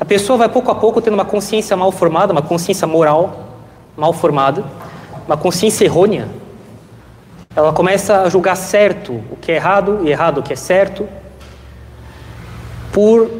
a 0.00 0.04
pessoa 0.04 0.36
vai 0.36 0.48
pouco 0.48 0.72
a 0.72 0.74
pouco 0.74 1.00
tendo 1.00 1.14
uma 1.14 1.24
consciência 1.24 1.76
mal 1.76 1.92
formada, 1.92 2.32
uma 2.32 2.42
consciência 2.42 2.84
moral 2.84 3.46
mal 3.96 4.12
formada, 4.12 4.64
uma 5.24 5.36
consciência 5.36 5.84
errônea. 5.84 6.28
Ela 7.54 7.72
começa 7.72 8.22
a 8.22 8.28
julgar 8.28 8.56
certo 8.56 9.22
o 9.30 9.36
que 9.36 9.52
é 9.52 9.54
errado 9.54 10.00
e 10.02 10.10
errado 10.10 10.38
o 10.38 10.42
que 10.42 10.52
é 10.52 10.56
certo, 10.56 11.08
por 12.92 13.30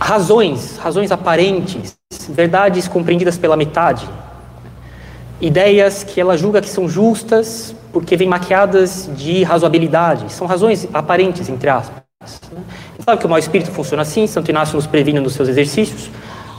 razões, 0.00 0.78
razões 0.78 1.12
aparentes, 1.12 1.94
verdades 2.30 2.88
compreendidas 2.88 3.36
pela 3.36 3.58
metade, 3.58 4.08
ideias 5.38 6.02
que 6.02 6.18
ela 6.18 6.34
julga 6.34 6.62
que 6.62 6.68
são 6.70 6.88
justas 6.88 7.74
porque 7.92 8.16
vêm 8.16 8.28
maquiadas 8.28 9.08
de 9.16 9.44
razoabilidade. 9.44 10.32
São 10.32 10.46
razões 10.46 10.88
aparentes, 10.92 11.48
entre 11.48 11.68
aspas. 11.68 12.02
Né? 12.52 12.62
sabe 13.04 13.18
que 13.18 13.26
o 13.26 13.28
mau 13.28 13.38
espírito 13.38 13.70
funciona 13.72 14.02
assim, 14.02 14.26
Santo 14.26 14.48
Inácio 14.48 14.76
nos 14.76 14.86
previne 14.86 15.18
nos 15.18 15.32
seus 15.34 15.48
exercícios, 15.48 16.08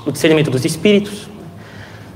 no 0.05 0.11
discernimento 0.11 0.51
dos 0.51 0.65
espíritos. 0.65 1.29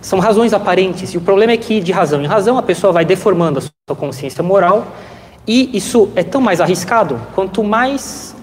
São 0.01 0.19
razões 0.19 0.53
aparentes, 0.53 1.13
e 1.13 1.17
o 1.17 1.21
problema 1.21 1.53
é 1.53 1.57
que, 1.57 1.79
de 1.79 1.91
razão 1.91 2.21
em 2.21 2.27
razão, 2.27 2.57
a 2.57 2.63
pessoa 2.63 2.93
vai 2.93 3.05
deformando 3.05 3.59
a 3.59 3.61
sua 3.61 3.95
consciência 3.97 4.43
moral, 4.43 4.85
e 5.47 5.75
isso 5.75 6.09
é 6.15 6.23
tão 6.23 6.41
mais 6.41 6.59
arriscado 6.59 7.19
quanto 7.33 7.63
mais 7.63 8.35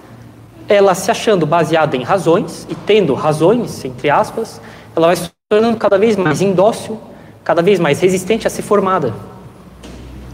ela 0.66 0.94
se 0.94 1.10
achando 1.10 1.46
baseada 1.46 1.96
em 1.96 2.02
razões, 2.02 2.66
e 2.68 2.74
tendo 2.74 3.12
razões, 3.14 3.84
entre 3.84 4.08
aspas, 4.08 4.60
ela 4.96 5.08
vai 5.08 5.16
se 5.16 5.30
tornando 5.50 5.76
cada 5.76 5.98
vez 5.98 6.16
mais 6.16 6.40
indócil, 6.40 6.98
cada 7.44 7.60
vez 7.60 7.78
mais 7.78 8.00
resistente 8.00 8.46
a 8.46 8.50
ser 8.50 8.62
formada 8.62 9.12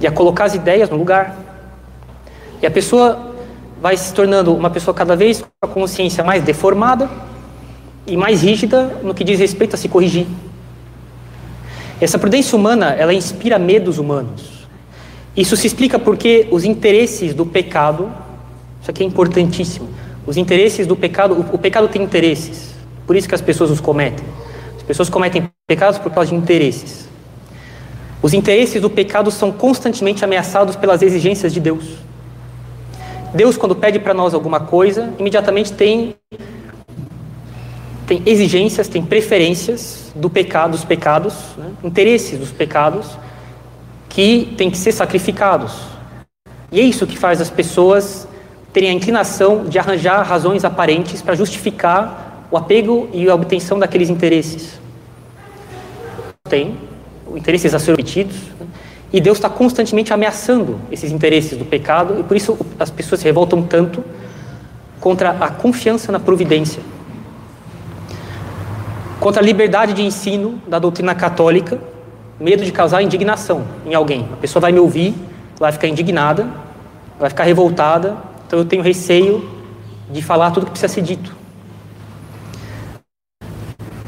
e 0.01 0.07
a 0.07 0.11
colocar 0.11 0.45
as 0.45 0.55
ideias 0.55 0.89
no 0.89 0.97
lugar. 0.97 1.37
E 2.63 2.67
a 2.67 2.71
pessoa 2.71 3.35
vai 3.81 3.97
se 3.97 4.13
tornando 4.13 4.55
uma 4.55 4.71
pessoa 4.71 4.95
cada 4.95 5.17
vez 5.17 5.41
com 5.41 5.49
a 5.63 5.69
consciência 5.69 6.23
mais 6.23 6.43
deformada 6.43 7.09
e 8.07 8.17
mais 8.17 8.43
rígida 8.43 8.99
no 9.03 9.15
que 9.15 9.25
diz 9.25 9.39
respeito 9.39 9.75
a 9.75 9.79
se 9.79 9.89
corrigir. 9.89 10.27
Essa 12.01 12.19
prudência 12.19 12.57
humana, 12.57 12.95
ela 12.99 13.13
inspira 13.13 13.59
medos 13.59 13.99
humanos. 13.99 14.67
Isso 15.37 15.57
se 15.57 15.67
explica 15.67 15.99
porque 15.99 16.49
os 16.51 16.65
interesses 16.65 17.35
do 17.35 17.45
pecado, 17.45 18.11
isso 18.81 18.91
aqui 18.91 19.03
é 19.03 19.07
importantíssimo. 19.07 19.89
Os 20.27 20.37
interesses 20.37 20.87
do 20.87 20.97
pecado, 20.97 21.35
o, 21.35 21.55
o 21.55 21.59
pecado 21.59 21.89
tem 21.89 22.03
interesses. 22.03 22.75
Por 23.07 23.17
isso 23.17 23.29
que 23.29 23.35
as 23.35 23.41
pessoas 23.41 23.71
os 23.71 23.81
cometem. 23.81 24.25
As 24.77 24.83
pessoas 24.83 25.11
cometem 25.11 25.49
pecados 25.67 25.99
por 25.99 26.11
causa 26.11 26.31
de 26.31 26.37
interesses. 26.37 27.10
Os 28.23 28.35
interesses 28.35 28.81
do 28.83 28.91
pecado 28.91 29.31
são 29.31 29.51
constantemente 29.51 30.25
ameaçados 30.25 30.77
pelas 30.77 31.01
exigências 31.01 31.53
de 31.53 31.61
Deus. 31.61 31.85
Deus, 33.33 33.57
quando 33.57 33.75
pede 33.75 33.99
para 33.99 34.13
nós 34.13 34.35
alguma 34.35 34.61
coisa, 34.61 35.13
imediatamente 35.19 35.73
tem 35.73 36.15
tem 38.07 38.25
exigências, 38.27 38.89
tem 38.89 39.05
preferências 39.05 40.11
do 40.17 40.29
pecado, 40.29 40.73
dos 40.73 40.85
pecados, 40.85 41.33
né? 41.57 41.71
interesses 41.85 42.37
dos 42.37 42.51
pecados 42.51 43.07
que 44.09 44.53
têm 44.59 44.69
que 44.69 44.77
ser 44.77 44.91
sacrificados. 44.91 45.77
E 46.73 46.81
é 46.81 46.83
isso 46.83 47.07
que 47.07 47.17
faz 47.17 47.41
as 47.41 47.49
pessoas 47.49 48.27
terem 48.73 48.91
a 48.91 48.93
inclinação 48.93 49.65
de 49.65 49.79
arranjar 49.79 50.23
razões 50.23 50.65
aparentes 50.65 51.23
para 51.23 51.37
justificar 51.37 52.49
o 52.51 52.57
apego 52.57 53.09
e 53.13 53.31
a 53.31 53.35
obtenção 53.35 53.79
daqueles 53.79 54.11
interesses. 54.11 54.81
Tem 56.49 56.77
interesses 57.37 57.75
a 57.75 57.79
ser 57.79 57.93
obtidos, 57.93 58.37
e 59.13 59.21
Deus 59.21 59.39
está 59.39 59.49
constantemente 59.49 60.13
ameaçando 60.13 60.79
esses 60.91 61.11
interesses 61.11 61.59
do 61.59 61.65
pecado, 61.65 62.21
e 62.21 62.23
por 62.23 62.37
isso 62.37 62.57
as 62.79 62.91
pessoas 62.91 63.21
se 63.21 63.27
revoltam 63.27 63.63
tanto 63.63 64.05
contra 65.01 65.31
a 65.31 65.49
confiança 65.51 66.13
na 66.13 66.21
providência 66.21 66.83
contra 69.21 69.43
a 69.43 69.45
liberdade 69.45 69.93
de 69.93 70.03
ensino 70.03 70.61
da 70.67 70.79
doutrina 70.79 71.15
católica, 71.15 71.79
medo 72.41 72.65
de 72.65 72.73
causar 72.73 73.03
indignação 73.03 73.65
em 73.85 73.95
alguém. 73.95 74.27
A 74.33 74.37
pessoa 74.37 74.63
vai 74.63 74.73
me 74.73 74.81
ouvir, 74.81 75.15
vai 75.59 75.71
ficar 75.71 75.87
indignada, 75.87 76.49
vai 77.19 77.29
ficar 77.29 77.45
revoltada, 77.45 78.17
então 78.47 78.59
eu 78.59 78.65
tenho 78.65 78.83
receio 78.83 79.47
de 80.11 80.23
falar 80.23 80.51
tudo 80.51 80.65
que 80.65 80.73
precisa 80.73 80.93
ser 80.93 81.03
dito. 81.03 81.37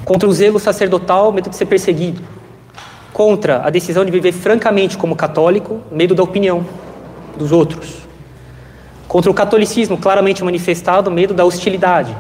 Contra 0.02 0.26
o 0.26 0.33
zelo 0.33 0.59
sacerdotal, 0.59 1.31
medo 1.31 1.50
de 1.50 1.57
ser 1.57 1.67
perseguido. 1.67 2.23
Contra 3.12 3.66
a 3.66 3.71
decisão 3.71 4.04
de 4.04 4.11
viver 4.11 4.33
francamente 4.33 4.97
como 4.97 5.14
católico, 5.14 5.81
medo 5.90 6.14
da 6.14 6.23
opinião 6.23 6.66
dos 7.37 7.52
outros. 7.52 7.99
Contra 9.07 9.31
o 9.31 9.35
catolicismo 9.35 9.99
claramente 9.99 10.42
manifestado, 10.42 11.11
medo 11.11 11.35
da 11.35 11.45
hostilidade. 11.45 12.16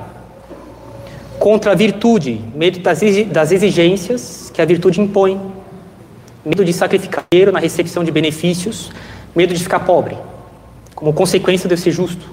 Contra 1.38 1.72
a 1.72 1.74
virtude, 1.74 2.44
medo 2.54 2.80
das 2.80 3.52
exigências 3.52 4.50
que 4.52 4.60
a 4.60 4.64
virtude 4.64 5.00
impõe, 5.00 5.40
medo 6.44 6.64
de 6.64 6.72
sacrificar 6.72 7.24
na 7.50 7.58
recepção 7.58 8.04
de 8.04 8.10
benefícios, 8.10 8.90
medo 9.34 9.54
de 9.54 9.62
ficar 9.62 9.80
pobre, 9.80 10.18
como 10.94 11.12
consequência 11.12 11.68
de 11.68 11.76
ser 11.76 11.90
justo. 11.90 12.26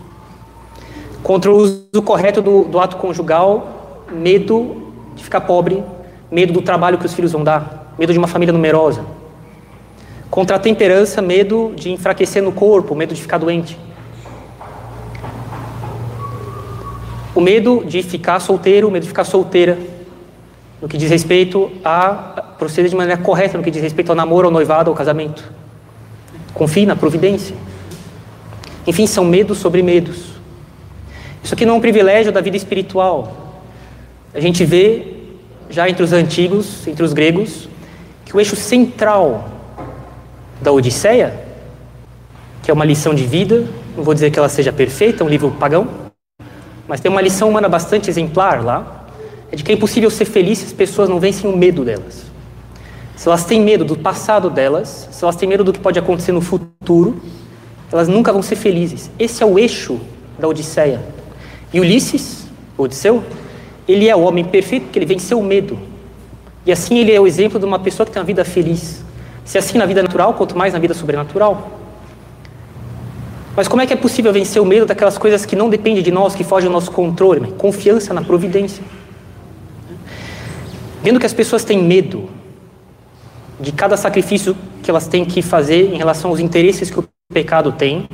Contra 1.24 1.52
o 1.52 1.56
uso 1.56 2.02
correto 2.04 2.42
do, 2.42 2.66
do 2.66 2.80
ato 2.80 2.98
conjugal, 2.98 4.06
medo 4.12 4.92
de 5.16 5.24
ficar 5.24 5.42
pobre, 5.42 5.84
medo 6.30 6.52
do 6.52 6.62
trabalho 6.62 6.98
que 6.98 7.06
os 7.06 7.14
filhos 7.14 7.32
vão 7.32 7.44
dar, 7.44 7.89
medo 8.00 8.14
de 8.14 8.18
uma 8.18 8.30
família 8.30 8.54
numerosa. 8.54 9.06
Contra 10.32 10.56
a 10.56 10.60
temperança, 10.60 11.22
medo 11.22 11.74
de 11.76 11.92
enfraquecer 11.92 12.42
no 12.42 12.54
corpo, 12.54 12.96
medo 12.96 13.14
de 13.14 13.22
ficar 13.22 13.38
doente. 13.38 13.78
O 17.36 17.42
medo 17.42 17.84
de 17.86 18.02
ficar 18.02 18.40
solteiro, 18.40 18.90
medo 18.90 19.04
de 19.04 19.10
ficar 19.10 19.26
solteira, 19.26 19.78
no 20.82 20.88
que 20.88 20.98
diz 20.98 21.10
respeito 21.10 21.70
a 21.84 22.54
proceder 22.58 22.90
de 22.90 22.96
maneira 22.96 23.22
correta, 23.22 23.58
no 23.58 23.64
que 23.64 23.70
diz 23.70 23.82
respeito 23.82 24.12
ao 24.12 24.16
namoro, 24.16 24.48
ao 24.48 24.52
noivado, 24.52 24.90
ao 24.90 24.96
casamento. 24.96 25.44
Confie 26.54 26.86
na 26.86 26.96
providência. 26.96 27.54
Enfim, 28.88 29.06
são 29.06 29.26
medos 29.26 29.58
sobre 29.58 29.84
medos. 29.84 30.30
Isso 31.44 31.54
aqui 31.54 31.66
não 31.66 31.74
é 31.74 31.78
um 31.78 31.82
privilégio 31.82 32.32
da 32.32 32.40
vida 32.40 32.56
espiritual. 32.56 33.60
A 34.34 34.40
gente 34.40 34.64
vê, 34.64 35.16
já 35.70 35.90
entre 35.90 36.02
os 36.02 36.14
antigos, 36.14 36.88
entre 36.88 37.04
os 37.04 37.12
gregos, 37.12 37.69
que 38.30 38.38
o 38.38 38.40
eixo 38.40 38.56
central 38.56 39.50
da 40.62 40.72
Odisseia, 40.72 41.34
que 42.62 42.70
é 42.70 42.74
uma 42.74 42.86
lição 42.86 43.16
de 43.16 43.26
vida, 43.26 43.66
não 43.98 44.04
vou 44.04 44.14
dizer 44.14 44.30
que 44.30 44.38
ela 44.38 44.48
seja 44.48 44.72
perfeita, 44.72 45.24
é 45.24 45.26
um 45.26 45.30
livro 45.30 45.50
pagão, 45.50 45.88
mas 46.88 47.00
tem 47.00 47.10
uma 47.10 47.22
lição 47.22 47.50
humana 47.50 47.68
bastante 47.68 48.08
exemplar 48.08 48.64
lá, 48.64 49.08
é 49.52 49.56
de 49.56 49.64
que 49.64 49.72
é 49.72 49.74
impossível 49.74 50.12
ser 50.12 50.26
feliz 50.26 50.60
se 50.60 50.66
as 50.66 50.74
pessoas 50.74 51.10
não 51.10 51.20
vencem 51.20 51.52
o 51.52 51.58
medo 51.58 51.84
delas. 51.84 52.26
Se 53.16 53.28
elas 53.28 53.46
têm 53.46 53.62
medo 53.62 53.84
do 53.84 53.98
passado 53.98 54.48
delas, 54.48 55.10
se 55.12 55.24
elas 55.24 55.36
têm 55.36 55.50
medo 55.50 55.64
do 55.64 55.74
que 55.74 55.80
pode 55.80 55.98
acontecer 55.98 56.32
no 56.32 56.40
futuro, 56.40 57.20
elas 57.92 58.08
nunca 58.08 58.32
vão 58.32 58.44
ser 58.44 58.58
felizes. 58.58 59.10
Esse 59.18 59.42
é 59.42 59.46
o 59.46 59.58
eixo 59.58 60.00
da 60.38 60.48
Odisseia. 60.48 61.02
E 61.74 61.80
Ulisses, 61.80 62.46
Odisseu, 62.78 63.24
ele 63.88 64.08
é 64.08 64.16
o 64.16 64.20
homem 64.20 64.46
perfeito 64.46 64.84
porque 64.84 65.00
ele 65.00 65.08
venceu 65.08 65.40
o 65.40 65.44
medo. 65.44 65.80
E 66.66 66.72
assim 66.72 66.98
ele 67.00 67.12
é 67.12 67.20
o 67.20 67.26
exemplo 67.26 67.60
de 67.60 67.66
uma 67.66 67.80
pessoa 67.80 68.06
que 68.06 68.12
tem 68.12 68.20
uma 68.22 68.26
vida 68.26 68.44
feliz. 68.46 69.04
Se 69.46 69.58
é 69.58 69.60
assim 69.60 69.78
na 69.78 69.86
vida 69.86 70.04
natural, 70.04 70.34
quanto 70.34 70.58
mais 70.58 70.74
na 70.74 70.80
vida 70.80 70.94
sobrenatural. 70.94 71.72
Mas 73.56 73.68
como 73.68 73.82
é 73.82 73.88
que 73.88 73.94
é 73.94 73.96
possível 73.96 74.32
vencer 74.32 74.62
o 74.62 74.66
medo 74.66 74.86
daquelas 74.86 75.18
coisas 75.18 75.46
que 75.46 75.56
não 75.56 75.70
dependem 75.70 76.04
de 76.04 76.12
nós, 76.12 76.36
que 76.36 76.44
fogem 76.44 76.70
do 76.70 76.74
nosso 76.74 76.92
controle? 76.92 77.52
Confiança 77.58 78.14
na 78.14 78.22
providência. 78.22 78.84
Vendo 81.02 81.20
que 81.20 81.26
as 81.26 81.34
pessoas 81.34 81.64
têm 81.64 81.82
medo 81.82 82.30
de 83.60 83.72
cada 83.72 83.98
sacrifício 83.98 84.56
que 84.82 84.90
elas 84.90 85.08
têm 85.08 85.26
que 85.26 85.42
fazer 85.42 85.94
em 85.94 85.98
relação 85.98 86.30
aos 86.30 86.40
interesses 86.40 86.90
que 86.90 87.00
o 87.00 87.06
pecado 87.34 87.72
tem, 87.72 88.08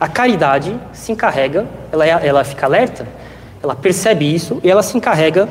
a 0.00 0.08
caridade 0.08 0.74
se 0.92 1.12
encarrega, 1.12 1.66
ela, 1.90 2.06
é, 2.06 2.26
ela 2.26 2.44
fica 2.44 2.66
alerta, 2.66 3.06
ela 3.62 3.74
percebe 3.74 4.32
isso 4.32 4.60
e 4.62 4.70
ela 4.70 4.82
se 4.82 4.96
encarrega 4.96 5.48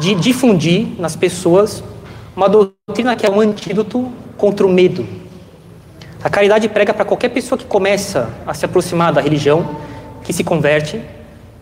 de 0.00 0.14
difundir 0.14 0.88
nas 0.98 1.14
pessoas 1.16 1.82
uma 2.36 2.48
doutrina 2.48 3.14
que 3.16 3.24
é 3.24 3.30
um 3.30 3.40
antídoto 3.40 4.10
contra 4.36 4.66
o 4.66 4.70
medo, 4.70 5.06
a 6.24 6.30
caridade 6.30 6.70
prega 6.70 6.94
para 6.94 7.04
qualquer 7.04 7.28
pessoa 7.28 7.58
que 7.58 7.66
começa 7.66 8.30
a 8.46 8.54
se 8.54 8.64
aproximar 8.64 9.12
da 9.12 9.20
religião, 9.20 9.76
que 10.22 10.32
se 10.32 10.42
converte, 10.42 10.98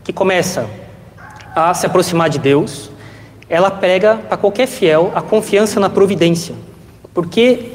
que 0.05 0.13
começa 0.13 0.71
a 1.53 1.75
se 1.75 1.85
aproximar 1.85 2.31
de 2.31 2.39
Deus, 2.39 2.89
ela 3.49 3.73
prega 3.73 4.19
para 4.29 4.37
qualquer 4.37 4.69
fiel 4.69 5.11
a 5.17 5.21
confiança 5.21 5.81
na 5.81 5.91
providência. 5.91 6.55
Porque 7.13 7.73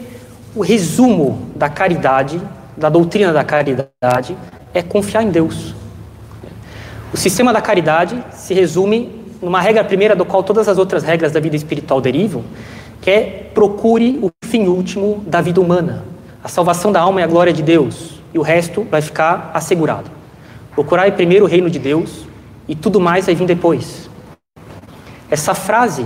o 0.55 0.61
resumo 0.61 1.51
da 1.57 1.67
caridade, 1.67 2.41
da 2.77 2.87
doutrina 2.87 3.33
da 3.33 3.43
caridade, 3.43 4.37
é 4.73 4.81
confiar 4.81 5.23
em 5.23 5.29
Deus. 5.29 5.75
O 7.13 7.17
sistema 7.17 7.51
da 7.51 7.59
caridade 7.59 8.23
se 8.31 8.53
resume 8.53 9.16
numa 9.41 9.61
regra 9.61 9.83
primeira 9.83 10.15
do 10.15 10.25
qual 10.25 10.43
todas 10.43 10.67
as 10.67 10.77
outras 10.77 11.03
regras 11.03 11.31
da 11.31 11.39
vida 11.39 11.55
espiritual 11.55 12.01
derivam, 12.01 12.43
que 13.01 13.09
é 13.09 13.49
procure 13.53 14.19
o 14.21 14.29
fim 14.45 14.67
último 14.67 15.23
da 15.25 15.41
vida 15.41 15.61
humana, 15.61 16.03
a 16.43 16.47
salvação 16.47 16.91
da 16.91 17.01
alma 17.01 17.21
é 17.21 17.23
a 17.23 17.27
glória 17.27 17.51
de 17.51 17.61
Deus 17.61 18.21
e 18.33 18.39
o 18.39 18.41
resto 18.41 18.83
vai 18.83 19.01
ficar 19.01 19.51
assegurado. 19.53 20.09
Procurai 20.71 21.11
primeiro 21.11 21.45
o 21.45 21.47
reino 21.47 21.69
de 21.69 21.79
Deus 21.79 22.25
e 22.67 22.75
tudo 22.75 22.99
mais 22.99 23.25
vai 23.25 23.35
vir 23.35 23.45
depois. 23.45 24.09
Essa 25.29 25.53
frase, 25.53 26.05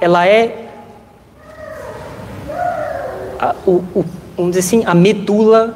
ela 0.00 0.26
é 0.26 0.68
a, 3.40 3.54
o, 3.66 3.82
o, 3.94 4.04
vamos 4.36 4.52
dizer 4.52 4.60
assim, 4.60 4.84
a 4.86 4.94
medula 4.94 5.74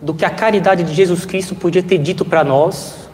do 0.00 0.14
que 0.14 0.24
a 0.24 0.30
caridade 0.30 0.84
de 0.84 0.92
Jesus 0.92 1.24
Cristo 1.24 1.54
podia 1.54 1.82
ter 1.82 1.98
dito 1.98 2.24
para 2.24 2.44
nós, 2.44 3.05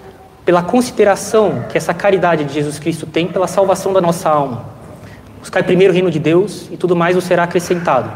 pela 0.45 0.63
consideração 0.63 1.65
que 1.71 1.79
essa 1.79 1.95
caridade 1.95 2.45
de 2.45 2.53
Jesus 2.53 2.79
Cristo 2.79 3.07
tem 3.07 3.29
pela 3.29 3.47
salvação 3.47 3.93
da 3.93 4.01
nossa 4.01 4.29
alma. 4.29 4.65
Buscar 5.41 5.63
primeiro 5.65 5.93
o 5.93 5.95
reino 5.95 6.11
de 6.11 6.19
Deus 6.19 6.69
e 6.71 6.77
tudo 6.77 6.97
mais 6.97 7.17
o 7.17 7.21
será 7.21 7.45
acrescentado. 7.45 8.11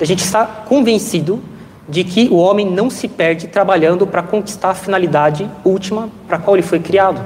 A 0.00 0.04
gente 0.04 0.24
está 0.24 0.44
convencido 0.44 1.42
de 1.88 2.04
que 2.04 2.28
o 2.28 2.36
homem 2.36 2.70
não 2.70 2.88
se 2.90 3.08
perde 3.08 3.48
trabalhando 3.48 4.06
para 4.06 4.22
conquistar 4.22 4.70
a 4.70 4.74
finalidade 4.74 5.48
última 5.64 6.08
para 6.26 6.36
a 6.36 6.40
qual 6.40 6.56
ele 6.56 6.66
foi 6.66 6.80
criado, 6.80 7.20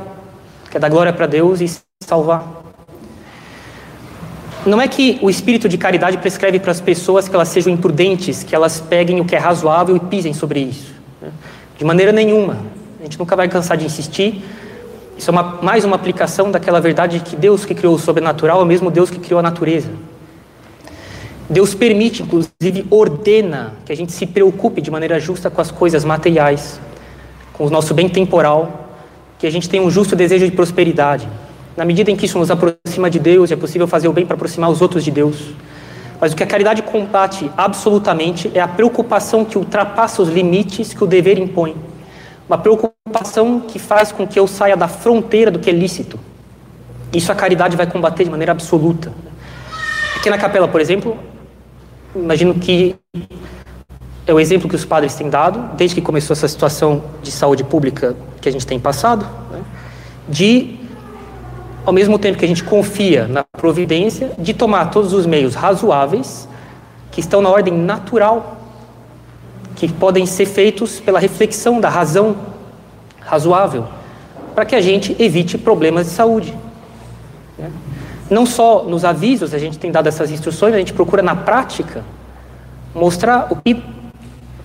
que 0.70 0.76
é 0.76 0.80
dar 0.80 0.88
glória 0.88 1.12
para 1.12 1.26
Deus 1.26 1.60
e 1.60 1.70
salvar. 2.02 2.58
Não 4.66 4.80
é 4.80 4.88
que 4.88 5.18
o 5.22 5.30
espírito 5.30 5.68
de 5.68 5.78
caridade 5.78 6.18
prescreve 6.18 6.58
para 6.58 6.72
as 6.72 6.80
pessoas 6.80 7.28
que 7.28 7.34
elas 7.34 7.48
sejam 7.48 7.72
imprudentes, 7.72 8.42
que 8.42 8.54
elas 8.54 8.80
peguem 8.80 9.20
o 9.20 9.24
que 9.24 9.34
é 9.34 9.38
razoável 9.38 9.96
e 9.96 10.00
pisem 10.00 10.34
sobre 10.34 10.60
isso. 10.60 10.92
Né? 11.22 11.30
De 11.78 11.84
maneira 11.84 12.12
nenhuma. 12.12 12.58
A 13.00 13.04
gente 13.04 13.16
nunca 13.16 13.36
vai 13.36 13.48
cansar 13.48 13.76
de 13.76 13.86
insistir. 13.86 14.42
Isso 15.16 15.30
é 15.30 15.32
uma, 15.32 15.58
mais 15.62 15.84
uma 15.84 15.94
aplicação 15.94 16.50
daquela 16.50 16.80
verdade 16.80 17.20
de 17.20 17.24
que 17.24 17.36
Deus 17.36 17.64
que 17.64 17.72
criou 17.72 17.94
o 17.94 17.98
sobrenatural 17.98 18.60
é 18.60 18.62
o 18.62 18.66
mesmo 18.66 18.90
Deus 18.90 19.08
que 19.08 19.20
criou 19.20 19.38
a 19.38 19.42
natureza. 19.42 19.88
Deus 21.48 21.74
permite, 21.74 22.22
inclusive, 22.22 22.86
ordena 22.90 23.74
que 23.86 23.92
a 23.92 23.96
gente 23.96 24.10
se 24.10 24.26
preocupe 24.26 24.80
de 24.80 24.90
maneira 24.90 25.20
justa 25.20 25.48
com 25.48 25.60
as 25.60 25.70
coisas 25.70 26.04
materiais, 26.04 26.80
com 27.52 27.66
o 27.66 27.70
nosso 27.70 27.94
bem 27.94 28.08
temporal, 28.08 28.90
que 29.38 29.46
a 29.46 29.50
gente 29.50 29.68
tenha 29.68 29.82
um 29.82 29.90
justo 29.90 30.16
desejo 30.16 30.44
de 30.44 30.52
prosperidade. 30.52 31.28
Na 31.76 31.84
medida 31.84 32.10
em 32.10 32.16
que 32.16 32.26
isso 32.26 32.38
nos 32.38 32.50
aproxima 32.50 33.08
de 33.08 33.20
Deus, 33.20 33.52
é 33.52 33.56
possível 33.56 33.86
fazer 33.86 34.08
o 34.08 34.12
bem 34.12 34.26
para 34.26 34.34
aproximar 34.34 34.70
os 34.70 34.82
outros 34.82 35.04
de 35.04 35.12
Deus. 35.12 35.52
Mas 36.20 36.32
o 36.32 36.36
que 36.36 36.42
a 36.42 36.46
caridade 36.46 36.82
combate 36.82 37.48
absolutamente 37.56 38.50
é 38.52 38.60
a 38.60 38.66
preocupação 38.66 39.44
que 39.44 39.56
ultrapassa 39.56 40.20
os 40.20 40.28
limites 40.28 40.92
que 40.92 41.04
o 41.04 41.06
dever 41.06 41.38
impõe. 41.38 41.76
Uma 42.48 42.58
preocupação 42.58 43.60
que 43.60 43.78
faz 43.78 44.10
com 44.10 44.26
que 44.26 44.38
eu 44.38 44.46
saia 44.46 44.76
da 44.76 44.88
fronteira 44.88 45.50
do 45.50 45.58
que 45.58 45.68
é 45.68 45.72
lícito. 45.72 46.18
Isso 47.12 47.30
a 47.30 47.34
caridade 47.34 47.76
vai 47.76 47.86
combater 47.86 48.24
de 48.24 48.30
maneira 48.30 48.52
absoluta. 48.52 49.12
Aqui 50.16 50.30
na 50.30 50.38
capela, 50.38 50.66
por 50.66 50.80
exemplo, 50.80 51.16
imagino 52.14 52.54
que 52.54 52.96
é 54.26 54.32
o 54.32 54.40
exemplo 54.40 54.68
que 54.68 54.76
os 54.76 54.84
padres 54.84 55.14
têm 55.14 55.30
dado, 55.30 55.76
desde 55.76 55.94
que 55.94 56.02
começou 56.02 56.34
essa 56.34 56.48
situação 56.48 57.04
de 57.22 57.30
saúde 57.30 57.64
pública 57.64 58.16
que 58.40 58.48
a 58.48 58.52
gente 58.52 58.66
tem 58.66 58.78
passado, 58.78 59.26
né, 59.50 59.62
de 60.28 60.78
ao 61.86 61.92
mesmo 61.92 62.18
tempo 62.18 62.38
que 62.38 62.44
a 62.44 62.48
gente 62.48 62.62
confia 62.62 63.26
na 63.26 63.42
providência, 63.42 64.32
de 64.38 64.52
tomar 64.52 64.90
todos 64.90 65.14
os 65.14 65.24
meios 65.24 65.54
razoáveis 65.54 66.46
que 67.10 67.20
estão 67.20 67.40
na 67.40 67.48
ordem 67.48 67.72
natural, 67.72 68.57
que 69.78 69.86
podem 69.86 70.26
ser 70.26 70.44
feitos 70.44 70.98
pela 70.98 71.20
reflexão 71.20 71.80
da 71.80 71.88
razão 71.88 72.36
razoável, 73.20 73.86
para 74.52 74.64
que 74.64 74.74
a 74.74 74.80
gente 74.80 75.14
evite 75.20 75.56
problemas 75.56 76.06
de 76.06 76.12
saúde. 76.12 76.52
Né? 77.56 77.70
Não 78.28 78.44
só 78.44 78.82
nos 78.82 79.04
avisos 79.04 79.54
a 79.54 79.58
gente 79.58 79.78
tem 79.78 79.92
dado 79.92 80.08
essas 80.08 80.32
instruções, 80.32 80.74
a 80.74 80.78
gente 80.78 80.92
procura 80.92 81.22
na 81.22 81.36
prática 81.36 82.04
mostrar 82.92 83.52
o 83.52 83.56
que, 83.56 83.80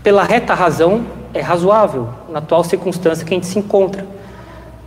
pela 0.02 0.24
reta 0.24 0.56
razão, 0.56 1.06
é 1.32 1.42
razoável 1.42 2.10
na 2.28 2.40
atual 2.40 2.64
circunstância 2.64 3.24
que 3.24 3.36
a 3.36 3.38
gente 3.38 3.46
se 3.46 3.60
encontra, 3.60 4.04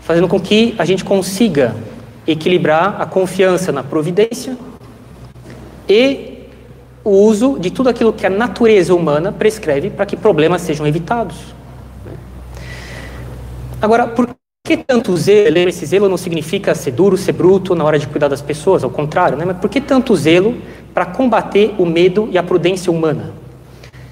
fazendo 0.00 0.26
com 0.26 0.40
que 0.40 0.74
a 0.76 0.84
gente 0.84 1.04
consiga 1.04 1.76
equilibrar 2.26 3.00
a 3.00 3.06
confiança 3.06 3.70
na 3.70 3.84
providência 3.84 4.56
e 5.88 6.35
o 7.06 7.10
uso 7.10 7.56
de 7.56 7.70
tudo 7.70 7.88
aquilo 7.88 8.12
que 8.12 8.26
a 8.26 8.30
natureza 8.30 8.92
humana 8.92 9.30
prescreve 9.30 9.90
para 9.90 10.04
que 10.04 10.16
problemas 10.16 10.60
sejam 10.62 10.84
evitados. 10.84 11.36
Agora, 13.80 14.08
por 14.08 14.28
que 14.66 14.76
tanto 14.76 15.16
zelo? 15.16 15.56
Esse 15.56 15.86
zelo 15.86 16.08
não 16.08 16.16
significa 16.16 16.74
ser 16.74 16.90
duro, 16.90 17.16
ser 17.16 17.30
bruto 17.30 17.76
na 17.76 17.84
hora 17.84 17.96
de 17.96 18.08
cuidar 18.08 18.26
das 18.26 18.42
pessoas, 18.42 18.82
ao 18.82 18.90
contrário, 18.90 19.38
né? 19.38 19.44
mas 19.44 19.56
por 19.58 19.70
que 19.70 19.80
tanto 19.80 20.16
zelo 20.16 20.56
para 20.92 21.06
combater 21.06 21.76
o 21.78 21.86
medo 21.86 22.28
e 22.32 22.36
a 22.36 22.42
prudência 22.42 22.90
humana? 22.90 23.32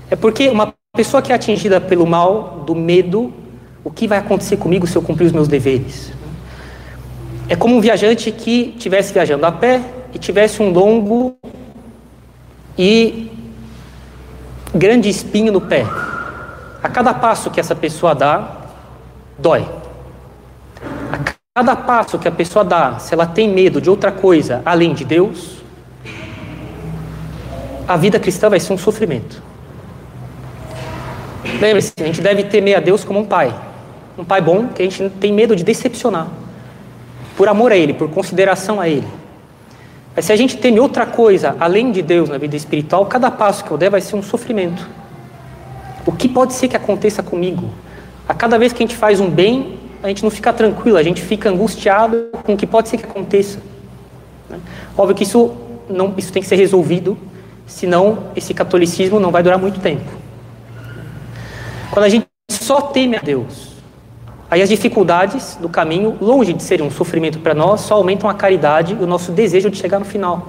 É 0.08 0.14
porque 0.14 0.48
uma 0.48 0.72
pessoa 0.96 1.20
que 1.20 1.32
é 1.32 1.34
atingida 1.34 1.80
pelo 1.80 2.06
mal, 2.06 2.62
do 2.64 2.76
medo, 2.76 3.32
o 3.82 3.90
que 3.90 4.06
vai 4.06 4.18
acontecer 4.18 4.56
comigo 4.56 4.86
se 4.86 4.94
eu 4.94 5.02
cumprir 5.02 5.26
os 5.26 5.32
meus 5.32 5.48
deveres? 5.48 6.12
É 7.48 7.56
como 7.56 7.74
um 7.74 7.80
viajante 7.80 8.30
que 8.30 8.72
estivesse 8.76 9.12
viajando 9.12 9.44
a 9.46 9.50
pé 9.50 9.82
e 10.14 10.18
tivesse 10.18 10.62
um 10.62 10.70
longo 10.70 11.36
e 12.78 13.30
grande 14.74 15.08
espinho 15.08 15.52
no 15.52 15.60
pé. 15.60 15.84
A 16.82 16.88
cada 16.88 17.14
passo 17.14 17.50
que 17.50 17.60
essa 17.60 17.74
pessoa 17.74 18.14
dá, 18.14 18.56
dói. 19.38 19.66
A 21.12 21.34
cada 21.54 21.76
passo 21.76 22.18
que 22.18 22.28
a 22.28 22.32
pessoa 22.32 22.64
dá, 22.64 22.98
se 22.98 23.14
ela 23.14 23.26
tem 23.26 23.48
medo 23.48 23.80
de 23.80 23.88
outra 23.88 24.12
coisa 24.12 24.60
além 24.64 24.92
de 24.92 25.04
Deus, 25.04 25.62
a 27.86 27.96
vida 27.96 28.18
cristã 28.18 28.48
vai 28.48 28.60
ser 28.60 28.72
um 28.72 28.78
sofrimento. 28.78 29.42
Lembre-se, 31.60 31.92
a 32.00 32.04
gente 32.04 32.20
deve 32.20 32.44
temer 32.44 32.76
a 32.76 32.80
Deus 32.80 33.04
como 33.04 33.20
um 33.20 33.24
pai. 33.24 33.54
Um 34.18 34.24
pai 34.24 34.40
bom 34.40 34.68
que 34.68 34.82
a 34.82 34.90
gente 34.90 35.10
tem 35.16 35.32
medo 35.32 35.54
de 35.54 35.62
decepcionar 35.64 36.28
por 37.36 37.48
amor 37.48 37.72
a 37.72 37.76
Ele, 37.76 37.92
por 37.94 38.08
consideração 38.10 38.80
a 38.80 38.88
Ele. 38.88 39.06
Mas 40.14 40.26
se 40.26 40.32
a 40.32 40.36
gente 40.36 40.56
teme 40.56 40.78
outra 40.78 41.06
coisa 41.06 41.56
além 41.58 41.90
de 41.90 42.00
Deus 42.00 42.28
na 42.28 42.38
vida 42.38 42.56
espiritual, 42.56 43.06
cada 43.06 43.30
passo 43.30 43.64
que 43.64 43.70
eu 43.70 43.76
der 43.76 43.90
vai 43.90 44.00
ser 44.00 44.16
um 44.16 44.22
sofrimento. 44.22 44.88
O 46.06 46.12
que 46.12 46.28
pode 46.28 46.52
ser 46.52 46.68
que 46.68 46.76
aconteça 46.76 47.22
comigo? 47.22 47.70
A 48.28 48.34
cada 48.34 48.58
vez 48.58 48.72
que 48.72 48.82
a 48.82 48.86
gente 48.86 48.96
faz 48.96 49.20
um 49.20 49.28
bem, 49.28 49.78
a 50.02 50.08
gente 50.08 50.22
não 50.22 50.30
fica 50.30 50.52
tranquilo, 50.52 50.96
a 50.96 51.02
gente 51.02 51.20
fica 51.20 51.48
angustiado 51.48 52.28
com 52.44 52.54
o 52.54 52.56
que 52.56 52.66
pode 52.66 52.88
ser 52.88 52.98
que 52.98 53.04
aconteça. 53.04 53.58
Né? 54.48 54.58
Óbvio 54.96 55.16
que 55.16 55.24
isso, 55.24 55.52
não, 55.88 56.14
isso 56.16 56.32
tem 56.32 56.42
que 56.42 56.48
ser 56.48 56.56
resolvido, 56.56 57.18
senão 57.66 58.30
esse 58.36 58.54
catolicismo 58.54 59.18
não 59.18 59.30
vai 59.30 59.42
durar 59.42 59.58
muito 59.58 59.80
tempo. 59.80 60.10
Quando 61.90 62.04
a 62.04 62.08
gente 62.08 62.26
só 62.50 62.80
teme 62.80 63.16
a 63.16 63.20
Deus, 63.20 63.73
Aí 64.54 64.62
as 64.62 64.68
dificuldades 64.68 65.56
do 65.60 65.68
caminho, 65.68 66.16
longe 66.20 66.52
de 66.52 66.62
serem 66.62 66.86
um 66.86 66.90
sofrimento 66.90 67.40
para 67.40 67.54
nós, 67.54 67.80
só 67.80 67.94
aumentam 67.94 68.30
a 68.30 68.34
caridade 68.34 68.96
e 69.00 69.02
o 69.02 69.04
nosso 69.04 69.32
desejo 69.32 69.68
de 69.68 69.76
chegar 69.76 69.98
no 69.98 70.04
final. 70.04 70.46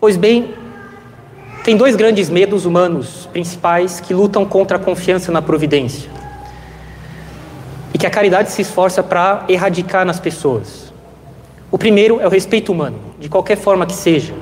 Pois 0.00 0.16
bem, 0.16 0.54
tem 1.62 1.76
dois 1.76 1.94
grandes 1.94 2.30
medos 2.30 2.64
humanos 2.64 3.28
principais 3.30 4.00
que 4.00 4.14
lutam 4.14 4.46
contra 4.46 4.78
a 4.78 4.80
confiança 4.80 5.30
na 5.30 5.42
providência 5.42 6.08
e 7.92 7.98
que 7.98 8.06
a 8.06 8.10
caridade 8.10 8.50
se 8.50 8.62
esforça 8.62 9.02
para 9.02 9.44
erradicar 9.46 10.06
nas 10.06 10.18
pessoas. 10.18 10.90
O 11.70 11.76
primeiro 11.76 12.18
é 12.18 12.26
o 12.26 12.30
respeito 12.30 12.72
humano, 12.72 12.98
de 13.20 13.28
qualquer 13.28 13.58
forma 13.58 13.84
que 13.84 13.92
seja. 13.92 14.32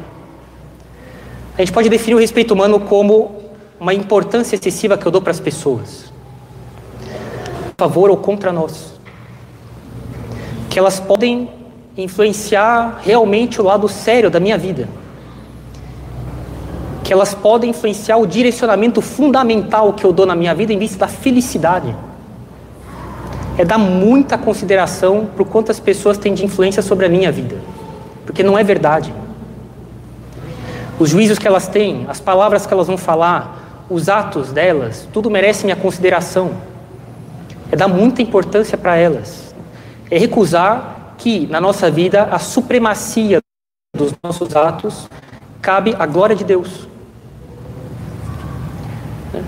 A 1.59 1.62
gente 1.62 1.72
pode 1.72 1.88
definir 1.88 2.14
o 2.14 2.20
respeito 2.20 2.54
humano 2.54 2.78
como 2.78 3.42
uma 3.80 3.92
importância 3.92 4.54
excessiva 4.54 4.96
que 4.96 5.04
eu 5.04 5.11
dou 5.11 5.20
para 5.20 5.32
as 5.32 5.40
pessoas 5.40 6.05
favor 7.76 8.10
ou 8.10 8.16
contra 8.16 8.52
nós. 8.52 8.94
Que 10.70 10.78
elas 10.78 10.98
podem 10.98 11.50
influenciar 11.96 13.00
realmente 13.02 13.60
o 13.60 13.64
lado 13.64 13.88
sério 13.88 14.30
da 14.30 14.40
minha 14.40 14.56
vida. 14.56 14.88
Que 17.04 17.12
elas 17.12 17.34
podem 17.34 17.70
influenciar 17.70 18.16
o 18.16 18.26
direcionamento 18.26 19.00
fundamental 19.00 19.92
que 19.92 20.04
eu 20.04 20.12
dou 20.12 20.26
na 20.26 20.34
minha 20.34 20.54
vida 20.54 20.72
em 20.72 20.78
vista 20.78 20.98
da 20.98 21.08
felicidade. 21.08 21.94
É 23.58 23.64
dar 23.64 23.78
muita 23.78 24.36
consideração 24.36 25.28
para 25.34 25.44
quantas 25.44 25.78
pessoas 25.78 26.18
têm 26.18 26.34
de 26.34 26.44
influência 26.44 26.82
sobre 26.82 27.06
a 27.06 27.08
minha 27.08 27.30
vida. 27.30 27.56
Porque 28.24 28.42
não 28.42 28.58
é 28.58 28.64
verdade. 28.64 29.12
Os 30.98 31.10
juízos 31.10 31.38
que 31.38 31.46
elas 31.46 31.68
têm, 31.68 32.06
as 32.08 32.20
palavras 32.20 32.66
que 32.66 32.72
elas 32.72 32.86
vão 32.86 32.96
falar, 32.96 33.84
os 33.88 34.08
atos 34.08 34.50
delas, 34.50 35.06
tudo 35.12 35.30
merece 35.30 35.64
minha 35.64 35.76
consideração 35.76 36.52
é 37.70 37.76
dar 37.76 37.88
muita 37.88 38.22
importância 38.22 38.76
para 38.79 38.96
elas, 38.96 39.55
é 40.11 40.18
recusar 40.18 41.14
que 41.18 41.46
na 41.46 41.61
nossa 41.61 41.90
vida 41.90 42.24
a 42.24 42.38
supremacia 42.38 43.40
dos 43.96 44.12
nossos 44.22 44.55
atos 44.55 45.09
cabe 45.61 45.94
à 45.98 46.07
glória 46.07 46.37
de 46.37 46.44
Deus. 46.44 46.87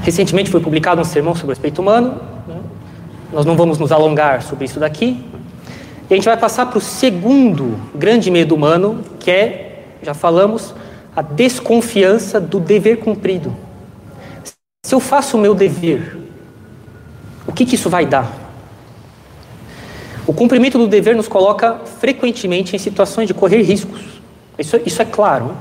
Recentemente 0.03 0.51
foi 0.51 0.61
publicado 0.61 1.01
um 1.01 1.05
sermão 1.05 1.35
sobre 1.35 1.49
o 1.49 1.51
respeito 1.51 1.81
humano, 1.81 2.21
né? 2.47 2.61
nós 3.33 3.45
não 3.45 3.57
vamos 3.57 3.79
nos 3.79 3.93
alongar 3.93 4.43
sobre 4.43 4.65
isso 4.65 4.81
daqui, 4.81 5.25
e 6.09 6.15
a 6.15 6.17
gente 6.17 6.25
vai 6.25 6.37
passar 6.37 6.67
para 6.67 6.79
o 6.79 6.81
segundo 6.81 7.79
grande 7.95 8.31
medo 8.31 8.55
humano, 8.55 9.05
que 9.21 9.31
é, 9.31 9.85
já 10.03 10.15
falamos, 10.15 10.75
a 11.15 11.21
desconfiança 11.21 12.41
do 12.41 12.59
dever 12.59 12.99
cumprido. 12.99 13.55
Se 14.85 14.95
eu 14.95 15.01
faço 15.01 15.37
o 15.37 15.41
meu 15.41 15.55
dever, 15.55 16.17
o 17.49 17.53
que, 17.53 17.65
que 17.65 17.77
isso 17.77 17.89
vai 17.89 18.05
dar? 18.05 18.31
O 20.27 20.35
cumprimento 20.35 20.77
do 20.77 20.87
dever 20.87 21.17
nos 21.17 21.27
coloca 21.27 21.81
frequentemente 21.99 22.77
em 22.77 22.79
situações 22.79 23.27
de 23.27 23.33
correr 23.33 23.63
riscos. 23.63 24.03
Isso, 24.59 24.79
isso 24.85 25.01
é 25.01 25.05
claro. 25.07 25.57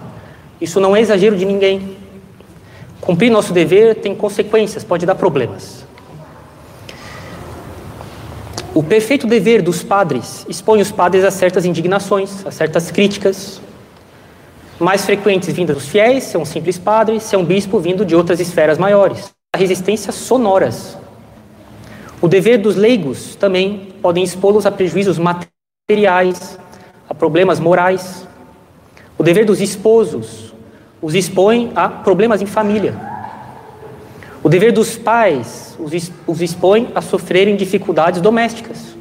Isso 0.60 0.82
não 0.82 0.93
é 0.93 1.00
exagero 1.00 1.38
de 1.38 1.45
ninguém. 1.45 1.95
Cumprir 3.00 3.32
nosso 3.32 3.54
dever 3.54 3.95
tem 3.95 4.13
consequências, 4.13 4.84
pode 4.84 5.06
dar 5.06 5.15
problemas. 5.15 5.86
O 8.73 8.84
perfeito 8.84 9.26
dever 9.26 9.62
dos 9.62 9.82
padres 9.82 10.45
expõe 10.50 10.82
os 10.82 10.91
padres 10.91 11.23
a 11.23 11.32
certas 11.32 11.63
indignações, 11.63 12.45
a 12.45 12.52
certas 12.52 12.91
críticas, 12.91 13.62
mais 14.78 15.06
frequentes 15.06 15.56
vindas 15.56 15.78
dos 15.78 15.88
fiéis, 15.88 16.26
se 16.26 16.36
é 16.36 16.39
um 16.39 16.45
simples 16.45 16.78
padre, 16.78 17.21
se 17.21 17.34
é 17.34 17.38
um 17.38 17.45
bispo 17.45 17.80
vindo 17.80 18.06
de 18.06 18.13
outras 18.13 18.41
esferas 18.41 18.78
maiores. 18.78 19.32
Resistências 19.56 20.13
sonoras 20.15 20.97
o 22.19 22.27
dever 22.27 22.58
dos 22.58 22.75
leigos 22.75 23.36
também 23.36 23.89
podem 24.01 24.23
expô-los 24.23 24.65
a 24.65 24.71
prejuízos 24.71 25.19
materiais, 25.19 26.58
a 27.08 27.13
problemas 27.13 27.60
morais. 27.60 28.27
O 29.17 29.23
dever 29.23 29.45
dos 29.45 29.62
esposos 29.62 30.53
os 30.99 31.13
expõe 31.13 31.71
a 31.75 31.88
problemas 31.88 32.41
em 32.41 32.47
família. 32.47 32.95
O 34.43 34.49
dever 34.49 34.71
dos 34.71 34.97
pais 34.97 35.77
os 35.77 36.41
expõe 36.41 36.89
a 36.95 37.01
sofrerem 37.01 37.56
dificuldades 37.56 38.19
domésticas. 38.19 38.95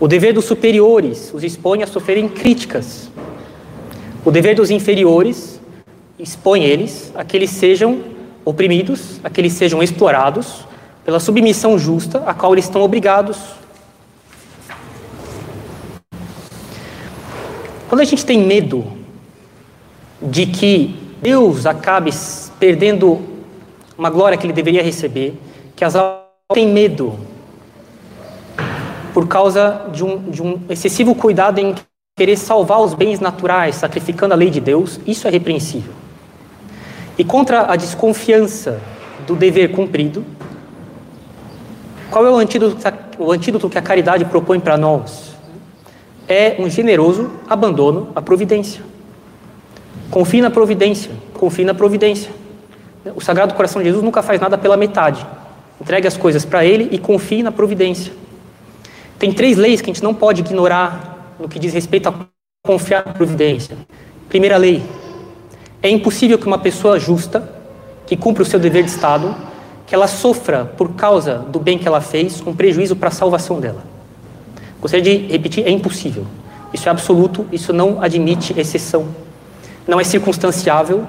O 0.00 0.08
dever 0.08 0.32
dos 0.32 0.46
superiores 0.46 1.32
os 1.32 1.44
expõe 1.44 1.84
a 1.84 1.86
sofrerem 1.86 2.28
críticas. 2.28 3.08
O 4.24 4.32
dever 4.32 4.56
dos 4.56 4.70
inferiores 4.70 5.60
expõe 6.18 6.64
eles 6.64 7.12
a 7.14 7.24
que 7.24 7.36
eles 7.36 7.50
sejam 7.50 8.00
oprimidos, 8.44 9.20
a 9.22 9.30
que 9.30 9.40
eles 9.40 9.52
sejam 9.52 9.80
explorados 9.80 10.66
pela 11.06 11.20
submissão 11.20 11.78
justa 11.78 12.24
a 12.26 12.34
qual 12.34 12.52
eles 12.52 12.64
estão 12.64 12.82
obrigados. 12.82 13.38
Quando 17.88 18.00
a 18.00 18.04
gente 18.04 18.26
tem 18.26 18.42
medo 18.42 18.84
de 20.20 20.46
que 20.46 20.98
Deus 21.22 21.64
acabe 21.64 22.10
perdendo 22.58 23.20
uma 23.96 24.10
glória 24.10 24.36
que 24.36 24.44
ele 24.44 24.52
deveria 24.52 24.82
receber, 24.82 25.40
que 25.76 25.84
as 25.84 25.94
almas 25.94 26.24
têm 26.52 26.66
medo 26.66 27.16
por 29.14 29.28
causa 29.28 29.88
de 29.92 30.02
um, 30.02 30.28
de 30.28 30.42
um 30.42 30.60
excessivo 30.68 31.14
cuidado 31.14 31.60
em 31.60 31.72
querer 32.18 32.36
salvar 32.36 32.80
os 32.80 32.94
bens 32.94 33.20
naturais, 33.20 33.76
sacrificando 33.76 34.34
a 34.34 34.36
lei 34.36 34.50
de 34.50 34.60
Deus, 34.60 34.98
isso 35.06 35.28
é 35.28 35.30
repreensível. 35.30 35.92
E 37.16 37.22
contra 37.22 37.70
a 37.70 37.76
desconfiança 37.76 38.80
do 39.24 39.36
dever 39.36 39.70
cumprido, 39.70 40.24
Qual 42.10 42.26
é 42.26 42.30
o 42.30 42.36
antídoto, 42.36 42.76
o 43.18 43.32
antídoto 43.32 43.68
que 43.68 43.78
a 43.78 43.82
caridade 43.82 44.24
propõe 44.24 44.60
para 44.60 44.76
nós? 44.76 45.34
É 46.28 46.56
um 46.58 46.68
generoso 46.68 47.30
abandono 47.48 48.08
à 48.14 48.22
providência. 48.22 48.82
Confie 50.10 50.40
na 50.40 50.50
providência, 50.50 51.10
confie 51.34 51.64
na 51.64 51.74
providência. 51.74 52.30
O 53.14 53.20
Sagrado 53.20 53.54
Coração 53.54 53.80
de 53.82 53.88
Jesus 53.88 54.04
nunca 54.04 54.22
faz 54.22 54.40
nada 54.40 54.56
pela 54.56 54.76
metade. 54.76 55.24
Entregue 55.80 56.06
as 56.06 56.16
coisas 56.16 56.44
para 56.44 56.64
Ele 56.64 56.88
e 56.90 56.98
confie 56.98 57.42
na 57.42 57.52
providência. 57.52 58.12
Tem 59.18 59.32
três 59.32 59.56
leis 59.56 59.80
que 59.80 59.90
a 59.90 59.92
gente 59.94 60.02
não 60.02 60.14
pode 60.14 60.40
ignorar 60.40 61.34
no 61.38 61.48
que 61.48 61.58
diz 61.58 61.72
respeito 61.72 62.08
a 62.08 62.14
confiar 62.64 63.04
na 63.06 63.12
providência. 63.12 63.76
Primeira 64.28 64.56
lei: 64.56 64.82
é 65.82 65.88
impossível 65.88 66.38
que 66.38 66.46
uma 66.46 66.58
pessoa 66.58 66.98
justa, 66.98 67.48
que 68.06 68.16
cumpre 68.16 68.42
o 68.42 68.46
seu 68.46 68.58
dever 68.58 68.82
de 68.82 68.90
Estado, 68.90 69.34
que 69.86 69.94
ela 69.94 70.08
sofra 70.08 70.64
por 70.64 70.94
causa 70.94 71.38
do 71.38 71.60
bem 71.60 71.78
que 71.78 71.86
ela 71.86 72.00
fez 72.00 72.42
um 72.46 72.54
prejuízo 72.54 72.96
para 72.96 73.08
a 73.08 73.12
salvação 73.12 73.60
dela. 73.60 73.82
Gostaria 74.80 75.04
de 75.04 75.32
repetir: 75.32 75.66
é 75.66 75.70
impossível. 75.70 76.26
Isso 76.72 76.88
é 76.88 76.92
absoluto, 76.92 77.46
isso 77.52 77.72
não 77.72 78.02
admite 78.02 78.58
exceção. 78.58 79.06
Não 79.86 80.00
é 80.00 80.04
circunstanciável, 80.04 81.06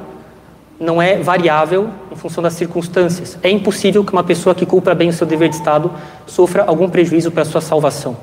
não 0.79 1.01
é 1.01 1.17
variável 1.17 1.89
em 2.11 2.15
função 2.15 2.43
das 2.43 2.53
circunstâncias. 2.53 3.37
É 3.41 3.49
impossível 3.49 4.03
que 4.03 4.13
uma 4.13 4.23
pessoa 4.23 4.53
que 4.53 4.65
cumpra 4.65 4.93
bem 4.93 5.09
o 5.09 5.13
seu 5.13 5.25
dever 5.25 5.49
de 5.49 5.55
Estado 5.55 5.91
sofra 6.27 6.63
algum 6.63 6.87
prejuízo 6.87 7.31
para 7.31 7.41
a 7.41 7.45
sua 7.45 7.61
salvação. 7.61 8.15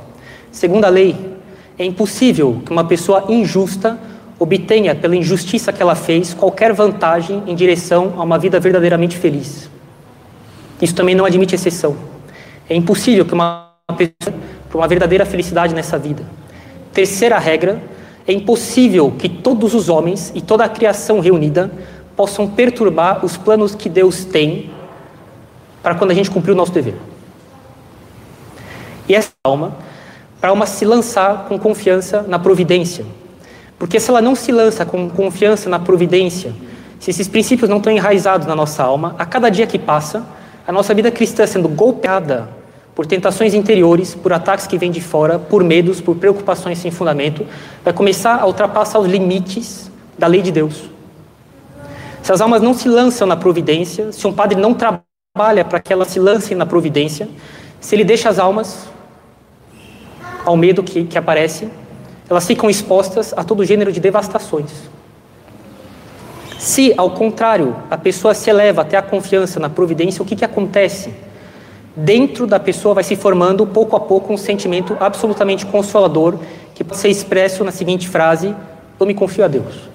Segunda 0.53 0.89
lei, 0.89 1.17
é 1.77 1.85
impossível 1.85 2.63
que 2.65 2.71
uma 2.71 2.85
pessoa 2.85 3.25
injusta 3.29 3.99
obtenha, 4.39 4.95
pela 4.95 5.17
injustiça 5.17 5.73
que 5.73 5.83
ela 5.83 5.95
fez, 5.95 6.35
qualquer 6.35 6.73
vantagem 6.73 7.43
em 7.47 7.55
direção 7.55 8.15
a 8.17 8.23
uma 8.23 8.39
vida 8.39 8.61
verdadeiramente 8.61 9.17
feliz. 9.17 9.69
Isso 10.81 10.95
também 10.95 11.15
não 11.15 11.25
admite 11.25 11.55
exceção. 11.55 11.97
É 12.69 12.75
impossível 12.75 13.25
que 13.25 13.35
uma 13.35 13.75
pessoa 13.97 14.35
para 14.75 14.81
uma 14.81 14.89
verdadeira 14.89 15.25
felicidade 15.25 15.73
nessa 15.73 15.97
vida. 15.97 16.25
Terceira 16.93 17.39
regra, 17.39 17.81
é 18.27 18.33
impossível 18.33 19.13
que 19.17 19.29
todos 19.29 19.73
os 19.73 19.89
homens 19.89 20.33
e 20.35 20.41
toda 20.41 20.65
a 20.65 20.69
criação 20.69 21.21
reunida 21.21 21.71
possam 22.17 22.49
perturbar 22.49 23.25
os 23.25 23.37
planos 23.37 23.75
que 23.75 23.89
Deus 23.89 24.25
tem 24.25 24.71
para 25.81 25.95
quando 25.95 26.11
a 26.11 26.15
gente 26.15 26.29
cumprir 26.31 26.53
o 26.53 26.55
nosso 26.57 26.73
dever. 26.73 26.97
E 29.09 29.15
essa 29.15 29.31
alma, 29.45 29.77
para 30.41 30.49
a 30.49 30.53
alma 30.53 30.67
se 30.67 30.85
lançar 30.85 31.45
com 31.45 31.57
confiança 31.57 32.23
na 32.23 32.39
providência. 32.39 33.05
Porque 33.79 34.01
se 34.01 34.11
ela 34.11 34.23
não 34.23 34.35
se 34.35 34.51
lança 34.51 34.85
com 34.85 35.09
confiança 35.09 35.69
na 35.69 35.79
providência, 35.79 36.53
se 36.99 37.11
esses 37.11 37.29
princípios 37.29 37.69
não 37.69 37.77
estão 37.77 37.93
enraizados 37.93 38.47
na 38.47 38.57
nossa 38.57 38.83
alma, 38.83 39.15
a 39.19 39.27
cada 39.27 39.51
dia 39.51 39.67
que 39.67 39.79
passa, 39.79 40.25
a 40.67 40.73
nossa 40.73 40.95
vida 40.95 41.11
cristã 41.11 41.47
sendo 41.47 41.69
golpeada 41.69 42.49
por 42.95 43.07
tentações 43.07 43.55
interiores, 43.55 44.15
por 44.15 44.33
ataques 44.33 44.67
que 44.67 44.79
vêm 44.79 44.91
de 44.91 45.01
fora, 45.01 45.39
por 45.39 45.65
medos, 45.65 46.01
por 46.01 46.17
preocupações 46.17 46.79
sem 46.79 46.91
fundamento, 46.91 47.47
vai 47.83 47.93
começar 47.93 48.41
a 48.41 48.47
ultrapassar 48.47 49.01
os 49.01 49.09
limites 49.09 49.91
da 50.17 50.27
lei 50.27 50.41
de 50.41 50.53
Deus. 50.53 50.89
Se 52.23 52.33
as 52.33 52.41
almas 52.41 52.63
não 52.63 52.73
se 52.73 52.89
lançam 52.89 53.27
na 53.27 53.37
providência, 53.37 54.13
se 54.13 54.27
um 54.27 54.33
padre 54.33 54.59
não 54.59 54.73
trabalha 54.73 55.65
para 55.65 55.81
que 55.81 55.93
elas 55.93 56.09
se 56.09 56.21
lancem 56.21 56.57
na 56.57 56.65
providência, 56.65 57.29
se 57.81 57.95
ele 57.95 58.05
deixa 58.05 58.29
as 58.29 58.39
almas 58.39 58.87
ao 60.45 60.57
medo 60.57 60.83
que, 60.83 61.05
que 61.05 61.19
aparece, 61.19 61.69
elas 62.31 62.47
ficam 62.47 62.71
expostas 62.71 63.35
a 63.37 63.45
todo 63.45 63.65
gênero 63.65 63.93
de 63.93 64.01
devastações. 64.01 64.71
Se, 66.65 66.95
ao 66.97 67.11
contrário, 67.11 67.77
a 67.91 67.99
pessoa 67.99 68.33
se 68.35 68.49
eleva 68.49 68.83
até 68.83 68.97
a 68.97 69.03
confiança 69.03 69.61
na 69.61 69.69
providência, 69.69 70.23
o 70.23 70.25
que, 70.25 70.37
que 70.37 70.45
acontece? 70.45 71.13
Dentro 71.95 72.47
da 72.47 72.59
pessoa 72.59 72.95
vai 72.95 73.05
se 73.05 73.17
formando, 73.17 73.67
pouco 73.67 73.95
a 73.95 74.01
pouco, 74.01 74.33
um 74.33 74.37
sentimento 74.37 74.97
absolutamente 74.99 75.67
consolador, 75.67 76.39
que 76.75 76.83
pode 76.83 77.01
ser 77.01 77.09
expresso 77.09 77.63
na 77.63 77.71
seguinte 77.71 78.09
frase: 78.09 78.55
Eu 78.99 79.07
me 79.07 79.15
confio 79.15 79.45
a 79.45 79.49
Deus 79.49 79.95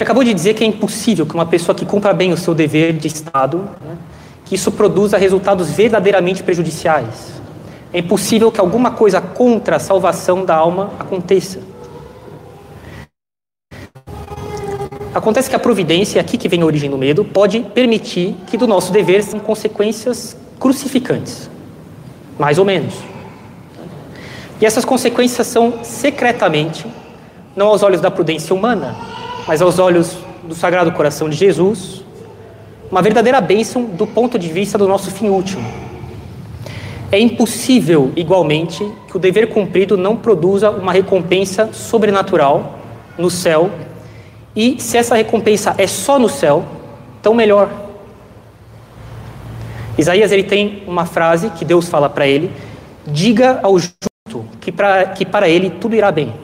gente 0.00 0.04
acabou 0.04 0.24
de 0.24 0.32
dizer 0.32 0.54
que 0.54 0.64
é 0.64 0.66
impossível 0.66 1.26
que 1.26 1.34
uma 1.34 1.44
pessoa 1.44 1.74
que 1.74 1.84
cumpra 1.84 2.14
bem 2.14 2.32
o 2.32 2.36
seu 2.36 2.54
dever 2.54 2.94
de 2.94 3.06
Estado, 3.06 3.58
né, 3.58 3.98
que 4.46 4.54
isso 4.54 4.72
produza 4.72 5.18
resultados 5.18 5.70
verdadeiramente 5.70 6.42
prejudiciais. 6.42 7.40
É 7.92 7.98
impossível 7.98 8.50
que 8.50 8.58
alguma 8.58 8.92
coisa 8.92 9.20
contra 9.20 9.76
a 9.76 9.78
salvação 9.78 10.44
da 10.44 10.54
alma 10.54 10.90
aconteça. 10.98 11.60
Acontece 15.20 15.50
que 15.50 15.54
a 15.54 15.58
providência, 15.58 16.18
é 16.18 16.22
aqui 16.22 16.38
que 16.38 16.48
vem 16.48 16.62
a 16.62 16.64
origem 16.64 16.88
do 16.88 16.96
medo, 16.96 17.26
pode 17.26 17.60
permitir 17.60 18.34
que 18.46 18.56
do 18.56 18.66
nosso 18.66 18.90
dever 18.90 19.22
sejam 19.22 19.38
consequências 19.38 20.34
crucificantes. 20.58 21.50
Mais 22.38 22.58
ou 22.58 22.64
menos. 22.64 22.94
E 24.58 24.64
essas 24.64 24.82
consequências 24.82 25.46
são 25.46 25.84
secretamente, 25.84 26.86
não 27.54 27.66
aos 27.66 27.82
olhos 27.82 28.00
da 28.00 28.10
prudência 28.10 28.56
humana, 28.56 28.96
mas 29.46 29.60
aos 29.60 29.78
olhos 29.78 30.16
do 30.42 30.54
Sagrado 30.54 30.90
Coração 30.92 31.28
de 31.28 31.36
Jesus, 31.36 32.02
uma 32.90 33.02
verdadeira 33.02 33.42
bênção 33.42 33.84
do 33.84 34.06
ponto 34.06 34.38
de 34.38 34.48
vista 34.48 34.78
do 34.78 34.88
nosso 34.88 35.10
fim 35.10 35.28
último. 35.28 35.70
É 37.12 37.18
impossível, 37.18 38.10
igualmente, 38.16 38.90
que 39.06 39.18
o 39.18 39.20
dever 39.20 39.50
cumprido 39.50 39.98
não 39.98 40.16
produza 40.16 40.70
uma 40.70 40.92
recompensa 40.94 41.74
sobrenatural 41.74 42.78
no 43.18 43.28
céu, 43.28 43.70
e 44.54 44.80
se 44.80 44.96
essa 44.96 45.14
recompensa 45.14 45.74
é 45.78 45.86
só 45.86 46.18
no 46.18 46.28
céu, 46.28 46.64
tão 47.22 47.34
melhor. 47.34 47.70
Isaías 49.96 50.32
ele 50.32 50.44
tem 50.44 50.82
uma 50.86 51.06
frase 51.06 51.50
que 51.50 51.64
Deus 51.64 51.88
fala 51.88 52.08
para 52.08 52.26
ele: 52.26 52.50
diga 53.06 53.60
ao 53.62 53.78
justo 53.78 54.44
que, 54.60 54.72
pra, 54.72 55.06
que 55.06 55.24
para 55.24 55.48
ele 55.48 55.70
tudo 55.70 55.94
irá 55.94 56.10
bem 56.10 56.34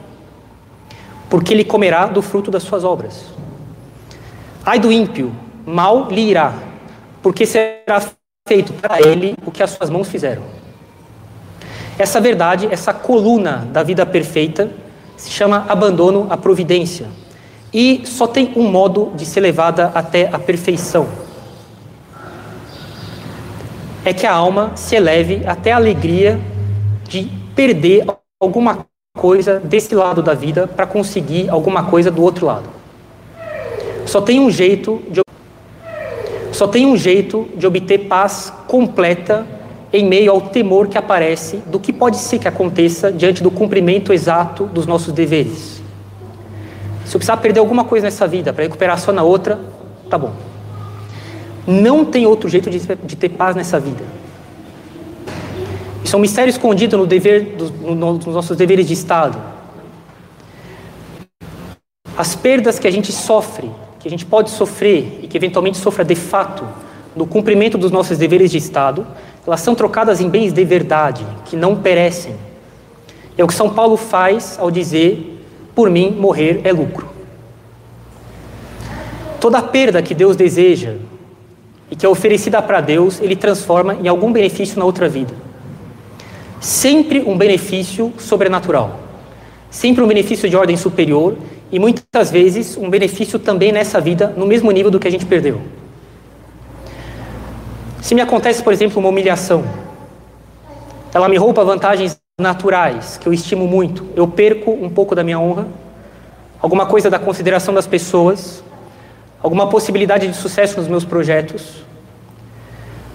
porque 1.29 1.53
ele 1.53 1.65
comerá 1.65 2.07
do 2.07 2.23
fruto 2.23 2.51
das 2.51 2.63
suas 2.63 2.85
obras. 2.85 3.27
Ai 4.65 4.79
do 4.79 4.91
ímpio, 4.91 5.33
mal 5.65 6.09
lhe 6.11 6.31
irá, 6.31 6.55
porque 7.23 7.47
será 7.47 8.03
feito 8.49 8.73
para 8.75 9.01
ele 9.01 9.37
o 9.45 9.51
que 9.51 9.63
as 9.63 9.71
suas 9.71 9.91
mãos 9.91 10.09
fizeram. 10.09 10.43
Essa 11.99 12.21
verdade, 12.21 12.69
essa 12.71 12.93
coluna 12.93 13.69
da 13.73 13.83
vida 13.83 14.05
perfeita, 14.05 14.71
se 15.17 15.31
chama 15.31 15.65
abandono 15.69 16.27
à 16.29 16.37
providência. 16.37 17.07
E 17.79 18.07
só 18.07 18.27
tem 18.27 18.55
um 18.57 18.71
modo 18.71 19.13
de 19.15 19.27
ser 19.27 19.41
levada 19.41 19.93
até 19.95 20.31
a 20.33 20.39
perfeição. 20.39 21.07
É 24.03 24.15
que 24.15 24.25
a 24.25 24.33
alma 24.33 24.73
se 24.75 24.97
eleve 24.97 25.43
até 25.45 25.73
a 25.73 25.77
alegria 25.77 26.41
de 27.07 27.31
perder 27.55 28.07
alguma 28.41 28.87
coisa 29.15 29.61
desse 29.61 29.95
lado 29.95 30.23
da 30.23 30.33
vida 30.33 30.67
para 30.67 30.87
conseguir 30.87 31.51
alguma 31.51 31.85
coisa 31.85 32.11
do 32.11 32.23
outro 32.23 32.47
lado. 32.47 32.67
Só 34.07 34.23
tem 34.23 34.41
um 34.41 34.51
jeito 34.51 35.03
de 35.11 35.21
só 36.53 36.67
tem 36.67 36.87
um 36.87 36.97
jeito 36.97 37.47
de 37.57 37.67
obter 37.67 38.07
paz 38.09 38.51
completa 38.67 39.47
em 39.93 40.07
meio 40.07 40.33
ao 40.33 40.41
temor 40.41 40.89
que 40.89 40.97
aparece 40.97 41.59
do 41.67 41.79
que 41.79 41.93
pode 41.93 42.17
ser 42.17 42.39
que 42.39 42.49
aconteça 42.49 43.13
diante 43.13 43.43
do 43.43 43.51
cumprimento 43.51 44.15
exato 44.15 44.65
dos 44.65 44.87
nossos 44.87 45.13
deveres. 45.13 45.76
Se 47.07 47.15
eu 47.15 47.21
precisar 47.21 47.37
perder 47.37 47.61
alguma 47.61 47.85
coisa 47.85 48.05
nessa 48.07 48.27
vida 48.27 48.53
para 48.53 48.65
recuperar 48.65 48.99
só 48.99 49.13
na 49.13 49.23
outra, 49.23 49.61
tá 50.11 50.19
bom. 50.19 50.33
Não 51.65 52.05
tem 52.05 52.27
outro 52.27 52.49
jeito 52.49 52.69
de, 52.69 52.81
de 52.81 53.17
ter 53.17 53.29
paz 53.29 53.55
nessa 53.55 53.79
vida. 53.79 54.05
Isso 56.05 56.15
é 56.15 56.19
um 56.19 56.23
mistério 56.23 56.51
escondido 56.51 56.99
no 56.99 57.07
dever, 57.07 57.57
no, 57.81 57.95
nos 57.95 58.27
nossos 58.27 58.57
deveres 58.57 58.87
de 58.89 58.93
Estado. 58.93 59.39
As 62.17 62.35
perdas 62.35 62.79
que 62.79 62.89
a 62.89 62.91
gente 62.91 63.13
sofre, 63.13 63.71
que 64.01 64.09
a 64.09 64.11
gente 64.11 64.27
pode 64.27 64.51
sofrer 64.51 65.21
e 65.23 65.29
que 65.29 65.37
eventualmente 65.37 65.79
sofra 65.79 66.05
de 66.05 66.15
fato 66.15 66.67
no 67.15 67.27
cumprimento 67.27 67.79
dos 67.79 67.91
nossos 67.91 68.19
deveres 68.19 68.51
de 68.51 68.59
Estado, 68.59 69.07
elas 69.47 69.61
são 69.61 69.75
trocadas 69.75 70.21
em 70.21 70.29
bens 70.29 70.53
de 70.53 70.65
verdade, 70.65 71.25
que 71.45 71.57
não 71.57 71.77
perecem. 71.77 72.35
É 73.39 73.45
o 73.45 73.47
que 73.47 73.55
São 73.55 73.71
Paulo 73.71 73.97
faz 73.97 74.59
ao 74.59 74.71
dizer: 74.71 75.36
por 75.77 75.89
mim, 75.89 76.11
morrer 76.11 76.63
é 76.65 76.73
lucro. 76.73 77.07
Toda 79.41 79.63
perda 79.63 80.03
que 80.03 80.13
Deus 80.13 80.35
deseja 80.35 80.95
e 81.89 81.95
que 81.95 82.05
é 82.05 82.09
oferecida 82.09 82.61
para 82.61 82.81
Deus, 82.81 83.21
Ele 83.21 83.37
transforma 83.37 83.95
em 83.95 84.09
algum 84.09 84.33
benefício 84.33 84.77
na 84.77 84.85
outra 84.85 85.09
vida 85.09 85.47
sempre 86.61 87.23
um 87.23 87.37
benefício 87.37 88.13
sobrenatural, 88.19 88.99
sempre 89.71 90.03
um 90.03 90.07
benefício 90.07 90.49
de 90.49 90.57
ordem 90.57 90.77
superior 90.77 91.37
e 91.71 91.79
muitas 91.79 92.31
vezes 92.31 92.77
um 92.77 92.89
benefício 92.89 93.39
também 93.39 93.73
nessa 93.73 94.01
vida 94.01 94.35
no 94.37 94.47
mesmo 94.47 94.71
nível 94.71 94.91
do 94.91 94.99
que 94.99 95.09
a 95.09 95.11
gente 95.11 95.27
perdeu. 95.27 95.61
Se 98.01 98.15
me 98.15 98.21
acontece, 98.21 98.63
por 98.63 98.73
exemplo, 98.73 98.99
uma 98.99 99.09
humilhação, 99.09 99.65
ela 101.13 101.29
me 101.29 101.37
rouba 101.37 101.65
vantagens 101.65 102.19
naturais 102.39 103.17
que 103.17 103.27
eu 103.27 103.33
estimo 103.33 103.67
muito, 103.67 104.07
eu 104.15 104.29
perco 104.29 104.71
um 104.71 104.91
pouco 104.91 105.15
da 105.15 105.25
minha 105.25 105.41
honra, 105.41 105.67
alguma 106.61 106.85
coisa 106.85 107.09
da 107.09 107.19
consideração 107.19 107.73
das 107.73 107.87
pessoas, 107.87 108.63
alguma 109.43 109.71
possibilidade 109.71 110.29
de 110.29 110.37
sucesso 110.37 110.77
nos 110.77 110.87
meus 110.87 111.03
projetos. 111.03 111.83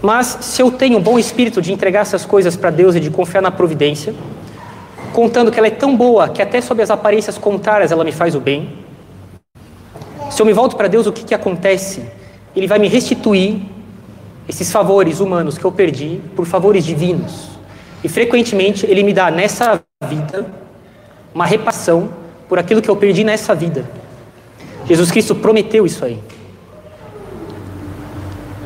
Mas 0.01 0.39
se 0.41 0.63
eu 0.63 0.71
tenho 0.71 0.97
um 0.97 1.01
bom 1.03 1.19
espírito 1.19 1.61
de 1.61 1.71
entregar 1.71 1.99
essas 1.99 2.25
coisas 2.25 2.55
para 2.55 2.71
Deus 2.71 2.95
e 2.95 2.99
de 2.99 3.11
confiar 3.11 3.41
na 3.41 3.51
providência, 3.51 4.15
contando 5.13 5.51
que 5.51 5.59
ela 5.59 5.67
é 5.67 5.69
tão 5.69 5.95
boa 5.95 6.27
que 6.27 6.41
até 6.41 6.59
sob 6.59 6.81
as 6.81 6.89
aparências 6.89 7.37
contrárias 7.37 7.91
ela 7.91 8.03
me 8.03 8.11
faz 8.11 8.33
o 8.33 8.39
bem, 8.39 8.73
se 10.31 10.41
eu 10.41 10.47
me 10.47 10.53
volto 10.53 10.75
para 10.75 10.87
Deus, 10.87 11.05
o 11.05 11.13
que, 11.13 11.23
que 11.23 11.35
acontece? 11.35 12.03
Ele 12.55 12.65
vai 12.65 12.79
me 12.79 12.87
restituir 12.87 13.61
esses 14.49 14.71
favores 14.71 15.19
humanos 15.19 15.59
que 15.59 15.65
eu 15.65 15.71
perdi 15.71 16.19
por 16.35 16.47
favores 16.47 16.83
divinos. 16.83 17.50
E 18.03 18.09
frequentemente 18.09 18.85
ele 18.85 19.03
me 19.03 19.13
dá 19.13 19.29
nessa 19.29 19.81
vida 20.05 20.45
uma 21.33 21.45
repassão 21.45 22.09
por 22.49 22.59
aquilo 22.59 22.81
que 22.81 22.89
eu 22.89 22.95
perdi 22.95 23.23
nessa 23.23 23.55
vida. 23.55 23.85
Jesus 24.85 25.11
Cristo 25.11 25.35
prometeu 25.35 25.85
isso 25.85 26.03
aí. 26.03 26.19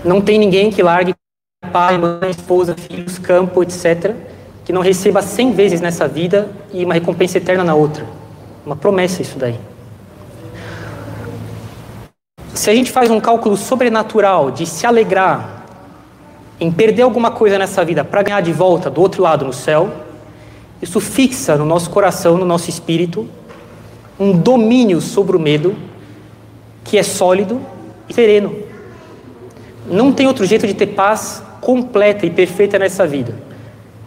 Não 0.03 0.21
tem 0.21 0.39
ninguém 0.39 0.71
que 0.71 0.81
largue 0.81 1.13
pai, 1.71 1.97
mãe, 1.97 2.29
esposa, 2.29 2.75
filhos, 2.75 3.17
campo, 3.17 3.61
etc., 3.63 4.13
que 4.63 4.73
não 4.73 4.81
receba 4.81 5.21
cem 5.21 5.51
vezes 5.51 5.81
nessa 5.81 6.07
vida 6.07 6.49
e 6.73 6.83
uma 6.83 6.93
recompensa 6.93 7.37
eterna 7.37 7.63
na 7.63 7.75
outra. 7.75 8.05
Uma 8.65 8.75
promessa 8.75 9.21
isso 9.21 9.37
daí. 9.37 9.59
Se 12.53 12.69
a 12.69 12.73
gente 12.73 12.91
faz 12.91 13.11
um 13.11 13.19
cálculo 13.19 13.57
sobrenatural 13.57 14.49
de 14.49 14.65
se 14.65 14.87
alegrar 14.87 15.64
em 16.59 16.71
perder 16.71 17.01
alguma 17.01 17.31
coisa 17.31 17.57
nessa 17.59 17.83
vida 17.83 18.03
para 18.03 18.23
ganhar 18.23 18.41
de 18.41 18.51
volta 18.51 18.89
do 18.89 19.01
outro 19.01 19.21
lado 19.21 19.45
no 19.45 19.53
céu, 19.53 19.91
isso 20.81 20.99
fixa 20.99 21.55
no 21.55 21.65
nosso 21.65 21.89
coração, 21.89 22.37
no 22.37 22.45
nosso 22.45 22.69
espírito, 22.69 23.27
um 24.19 24.31
domínio 24.31 25.01
sobre 25.01 25.35
o 25.35 25.39
medo 25.39 25.75
que 26.83 26.97
é 26.97 27.03
sólido 27.03 27.61
e 28.07 28.13
sereno. 28.13 28.55
Não 29.89 30.11
tem 30.11 30.27
outro 30.27 30.45
jeito 30.45 30.65
de 30.65 30.73
ter 30.73 30.87
paz 30.87 31.43
completa 31.59 32.25
e 32.25 32.29
perfeita 32.29 32.77
nessa 32.79 33.05
vida. 33.05 33.35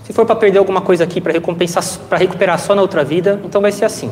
Se 0.04 0.12
for 0.12 0.24
para 0.24 0.36
perder 0.36 0.58
alguma 0.58 0.80
coisa 0.80 1.04
aqui 1.04 1.20
para 1.20 1.32
recompensar, 1.32 1.84
para 2.08 2.18
recuperar 2.18 2.58
só 2.58 2.74
na 2.74 2.80
outra 2.80 3.04
vida, 3.04 3.40
então 3.44 3.60
vai 3.60 3.72
ser 3.72 3.84
assim. 3.84 4.10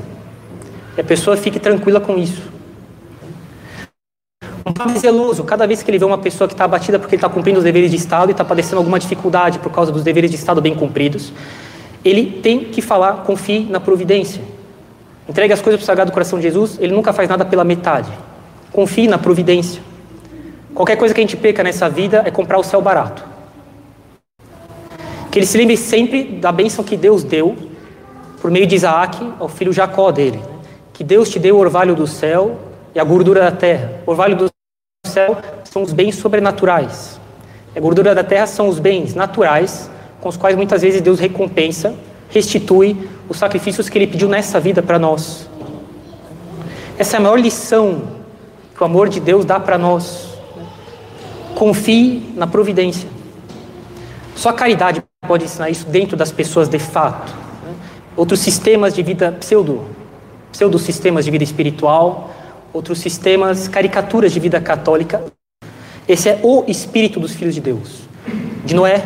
E 0.96 1.00
a 1.00 1.04
pessoa 1.04 1.36
fique 1.36 1.58
tranquila 1.58 2.00
com 2.00 2.18
isso. 2.18 2.55
Um 4.68 4.72
pai 4.72 4.98
zeloso, 4.98 5.44
cada 5.44 5.64
vez 5.64 5.80
que 5.80 5.88
ele 5.88 5.98
vê 5.98 6.04
uma 6.04 6.18
pessoa 6.18 6.48
que 6.48 6.54
está 6.54 6.64
abatida 6.64 6.98
porque 6.98 7.14
ele 7.14 7.20
está 7.20 7.28
cumprindo 7.28 7.58
os 7.58 7.64
deveres 7.64 7.88
de 7.88 7.96
Estado 7.96 8.30
e 8.30 8.32
está 8.32 8.44
padecendo 8.44 8.78
alguma 8.78 8.98
dificuldade 8.98 9.60
por 9.60 9.70
causa 9.70 9.92
dos 9.92 10.02
deveres 10.02 10.28
de 10.28 10.36
Estado 10.36 10.60
bem 10.60 10.74
cumpridos, 10.74 11.32
ele 12.04 12.40
tem 12.42 12.64
que 12.64 12.82
falar, 12.82 13.22
confie 13.22 13.60
na 13.60 13.78
providência. 13.78 14.42
Entregue 15.28 15.52
as 15.52 15.62
coisas 15.62 15.78
para 15.78 15.84
o 15.84 15.86
Sagrado 15.86 16.10
Coração 16.10 16.40
de 16.40 16.42
Jesus, 16.42 16.78
ele 16.80 16.92
nunca 16.92 17.12
faz 17.12 17.28
nada 17.28 17.44
pela 17.44 17.62
metade. 17.62 18.10
Confie 18.72 19.06
na 19.06 19.18
providência. 19.18 19.80
Qualquer 20.74 20.96
coisa 20.96 21.14
que 21.14 21.20
a 21.20 21.22
gente 21.22 21.36
peca 21.36 21.62
nessa 21.62 21.88
vida 21.88 22.24
é 22.26 22.30
comprar 22.32 22.58
o 22.58 22.64
céu 22.64 22.82
barato. 22.82 23.24
Que 25.30 25.38
ele 25.38 25.46
se 25.46 25.56
lembre 25.56 25.76
sempre 25.76 26.24
da 26.24 26.50
bênção 26.50 26.84
que 26.84 26.96
Deus 26.96 27.22
deu 27.22 27.56
por 28.42 28.50
meio 28.50 28.66
de 28.66 28.74
Isaac 28.74 29.32
ao 29.38 29.48
filho 29.48 29.72
Jacó 29.72 30.10
dele. 30.10 30.40
Que 30.92 31.04
Deus 31.04 31.30
te 31.30 31.38
deu 31.38 31.54
o 31.54 31.60
orvalho 31.60 31.94
do 31.94 32.06
céu 32.08 32.58
e 32.92 32.98
a 32.98 33.04
gordura 33.04 33.42
da 33.42 33.52
terra. 33.52 34.00
O 34.04 34.10
orvalho 34.10 34.36
do 34.36 34.55
céu 35.16 35.38
são 35.64 35.82
os 35.82 35.94
bens 35.94 36.16
sobrenaturais. 36.16 37.18
A 37.74 37.80
gordura 37.80 38.14
da 38.14 38.22
terra 38.22 38.46
são 38.46 38.68
os 38.68 38.78
bens 38.78 39.14
naturais 39.14 39.90
com 40.20 40.28
os 40.28 40.36
quais 40.36 40.54
muitas 40.54 40.82
vezes 40.82 41.00
Deus 41.00 41.18
recompensa, 41.18 41.94
restitui 42.28 43.08
os 43.26 43.38
sacrifícios 43.38 43.88
que 43.88 43.96
ele 43.96 44.06
pediu 44.06 44.28
nessa 44.28 44.60
vida 44.60 44.82
para 44.82 44.98
nós. 44.98 45.48
Essa 46.98 47.16
é 47.16 47.18
a 47.18 47.20
maior 47.20 47.38
lição 47.38 48.02
que 48.74 48.82
o 48.82 48.84
amor 48.84 49.08
de 49.08 49.20
Deus 49.20 49.46
dá 49.46 49.58
para 49.58 49.78
nós. 49.78 50.28
Confie 51.54 52.34
na 52.34 52.46
providência. 52.46 53.08
Só 54.34 54.50
a 54.50 54.52
caridade 54.52 55.02
pode 55.26 55.44
ensinar 55.44 55.70
isso 55.70 55.86
dentro 55.86 56.14
das 56.14 56.30
pessoas 56.30 56.68
de 56.68 56.78
fato. 56.78 57.32
Outros 58.14 58.40
sistemas 58.40 58.94
de 58.94 59.02
vida 59.02 59.32
pseudo, 59.32 59.84
pseudo 60.52 60.78
sistemas 60.78 61.24
de 61.24 61.30
vida 61.30 61.44
espiritual, 61.44 62.35
outros 62.76 62.98
sistemas 62.98 63.68
caricaturas 63.68 64.30
de 64.30 64.38
vida 64.38 64.60
católica. 64.60 65.24
Esse 66.06 66.28
é 66.28 66.40
o 66.42 66.62
espírito 66.68 67.18
dos 67.18 67.32
filhos 67.32 67.54
de 67.54 67.60
Deus, 67.60 68.02
de 68.64 68.74
Noé. 68.74 69.02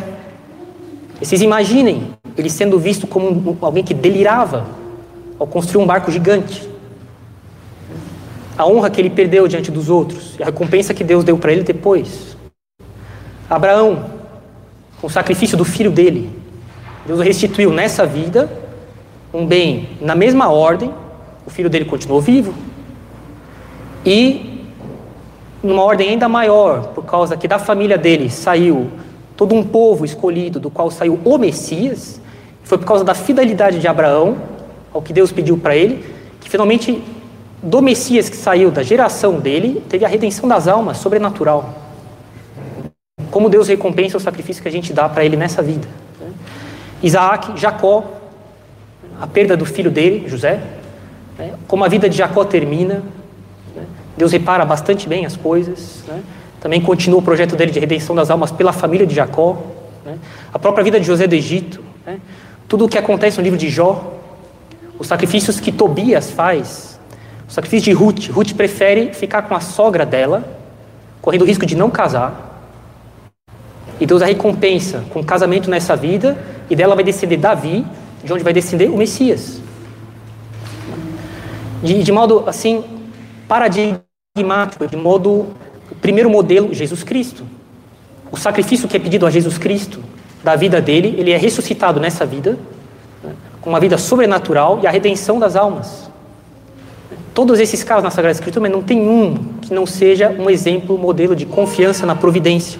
Vocês 1.19 1.41
imaginem 1.41 2.13
ele 2.37 2.49
sendo 2.49 2.77
visto 2.77 3.07
como 3.07 3.57
alguém 3.61 3.83
que 3.83 3.93
delirava 3.93 4.67
ao 5.39 5.47
construir 5.47 5.81
um 5.81 5.87
barco 5.87 6.11
gigante. 6.11 6.69
A 8.57 8.67
honra 8.67 8.89
que 8.89 8.99
ele 8.99 9.09
perdeu 9.09 9.47
diante 9.47 9.71
dos 9.71 9.89
outros 9.89 10.35
e 10.37 10.43
a 10.43 10.47
recompensa 10.47 10.93
que 10.93 11.03
Deus 11.03 11.23
deu 11.23 11.37
para 11.37 11.53
ele 11.53 11.63
depois. 11.63 12.35
Abraão, 13.49 14.11
com 14.99 15.07
o 15.07 15.09
sacrifício 15.09 15.57
do 15.57 15.63
filho 15.63 15.91
dele. 15.91 16.29
Deus 17.07 17.21
restituiu 17.21 17.71
nessa 17.71 18.05
vida 18.05 18.51
um 19.33 19.45
bem 19.45 19.89
na 20.01 20.13
mesma 20.13 20.51
ordem, 20.51 20.93
o 21.45 21.49
filho 21.49 21.69
dele 21.69 21.85
continuou 21.85 22.21
vivo, 22.21 22.53
e 24.05 24.65
numa 25.63 25.83
ordem 25.83 26.09
ainda 26.09 26.27
maior, 26.27 26.87
por 26.87 27.05
causa 27.05 27.37
que 27.37 27.47
da 27.47 27.59
família 27.59 27.97
dele 27.97 28.29
saiu 28.29 28.89
todo 29.37 29.55
um 29.55 29.63
povo 29.63 30.05
escolhido, 30.05 30.59
do 30.59 30.69
qual 30.69 30.89
saiu 30.89 31.19
o 31.23 31.37
Messias, 31.37 32.19
foi 32.63 32.77
por 32.77 32.85
causa 32.85 33.03
da 33.03 33.13
fidelidade 33.13 33.79
de 33.79 33.87
Abraão 33.87 34.37
ao 34.93 35.01
que 35.01 35.13
Deus 35.13 35.31
pediu 35.31 35.57
para 35.57 35.75
ele, 35.75 36.03
que 36.39 36.49
finalmente 36.49 37.01
do 37.61 37.81
Messias 37.81 38.29
que 38.29 38.35
saiu 38.35 38.71
da 38.71 38.83
geração 38.83 39.39
dele, 39.39 39.83
teve 39.87 40.03
a 40.03 40.07
redenção 40.07 40.49
das 40.49 40.67
almas 40.67 40.97
sobrenatural 40.97 41.81
como 43.31 43.49
Deus 43.49 43.69
recompensa 43.69 44.17
o 44.17 44.19
sacrifício 44.19 44.61
que 44.61 44.67
a 44.67 44.71
gente 44.71 44.91
dá 44.91 45.07
para 45.07 45.23
ele 45.23 45.37
nessa 45.37 45.63
vida. 45.63 45.87
Isaac, 47.01 47.59
Jacó, 47.59 48.03
a 49.19 49.25
perda 49.25 49.55
do 49.55 49.65
filho 49.65 49.89
dele, 49.89 50.27
José, 50.27 50.59
né? 51.39 51.53
como 51.67 51.83
a 51.83 51.87
vida 51.87 52.09
de 52.09 52.17
Jacó 52.17 52.43
termina? 52.43 53.01
Deus 54.21 54.31
repara 54.31 54.63
bastante 54.63 55.09
bem 55.09 55.25
as 55.25 55.35
coisas, 55.35 56.03
né? 56.07 56.21
também 56.59 56.79
continua 56.79 57.17
o 57.17 57.23
projeto 57.23 57.55
dele 57.55 57.71
de 57.71 57.79
redenção 57.79 58.15
das 58.15 58.29
almas 58.29 58.51
pela 58.51 58.71
família 58.71 59.07
de 59.07 59.15
Jacó, 59.15 59.57
né? 60.05 60.19
a 60.53 60.59
própria 60.59 60.83
vida 60.83 60.99
de 60.99 61.07
José 61.07 61.25
do 61.25 61.33
Egito, 61.33 61.83
né? 62.05 62.19
tudo 62.67 62.85
o 62.85 62.87
que 62.87 62.99
acontece 62.99 63.39
no 63.39 63.43
livro 63.43 63.57
de 63.57 63.67
Jó, 63.67 64.13
os 64.99 65.07
sacrifícios 65.07 65.59
que 65.59 65.71
Tobias 65.71 66.29
faz, 66.29 66.99
o 67.49 67.51
sacrifício 67.51 67.85
de 67.85 67.93
Ruth, 67.93 68.29
Ruth 68.29 68.53
prefere 68.53 69.11
ficar 69.11 69.41
com 69.41 69.55
a 69.55 69.59
sogra 69.59 70.05
dela, 70.05 70.43
correndo 71.19 71.41
o 71.41 71.45
risco 71.45 71.65
de 71.65 71.75
não 71.75 71.89
casar, 71.89 72.69
e 73.99 74.05
Deus 74.05 74.21
a 74.21 74.27
recompensa 74.27 75.03
com 75.09 75.23
casamento 75.23 75.67
nessa 75.67 75.95
vida, 75.95 76.37
e 76.69 76.75
dela 76.75 76.93
vai 76.93 77.03
descender 77.03 77.39
Davi, 77.39 77.83
de 78.23 78.31
onde 78.31 78.43
vai 78.43 78.53
descender 78.53 78.87
o 78.87 78.97
Messias. 78.97 79.59
De, 81.81 82.03
de 82.03 82.11
modo 82.11 82.43
assim, 82.45 82.83
paradigmático, 83.47 84.10
de 84.33 84.95
modo, 84.95 85.47
o 85.91 85.95
primeiro 85.99 86.29
modelo, 86.29 86.73
Jesus 86.73 87.03
Cristo. 87.03 87.43
O 88.31 88.37
sacrifício 88.37 88.87
que 88.87 88.95
é 88.95 88.99
pedido 88.99 89.25
a 89.25 89.29
Jesus 89.29 89.57
Cristo 89.57 89.99
da 90.41 90.55
vida 90.55 90.79
dele, 90.79 91.15
ele 91.17 91.31
é 91.31 91.37
ressuscitado 91.37 91.99
nessa 91.99 92.25
vida, 92.25 92.57
né, 93.21 93.33
com 93.59 93.69
uma 93.69 93.79
vida 93.81 93.97
sobrenatural 93.97 94.79
e 94.81 94.87
a 94.87 94.89
redenção 94.89 95.37
das 95.37 95.57
almas. 95.57 96.09
Todos 97.33 97.59
esses 97.59 97.83
casos 97.83 98.05
na 98.05 98.09
Sagrada 98.09 98.31
Escritura, 98.31 98.61
mas 98.61 98.71
não 98.71 98.81
tem 98.81 99.01
um 99.01 99.35
que 99.61 99.73
não 99.73 99.85
seja 99.85 100.29
um 100.29 100.49
exemplo, 100.49 100.97
modelo 100.97 101.35
de 101.35 101.45
confiança 101.45 102.05
na 102.05 102.15
providência. 102.15 102.79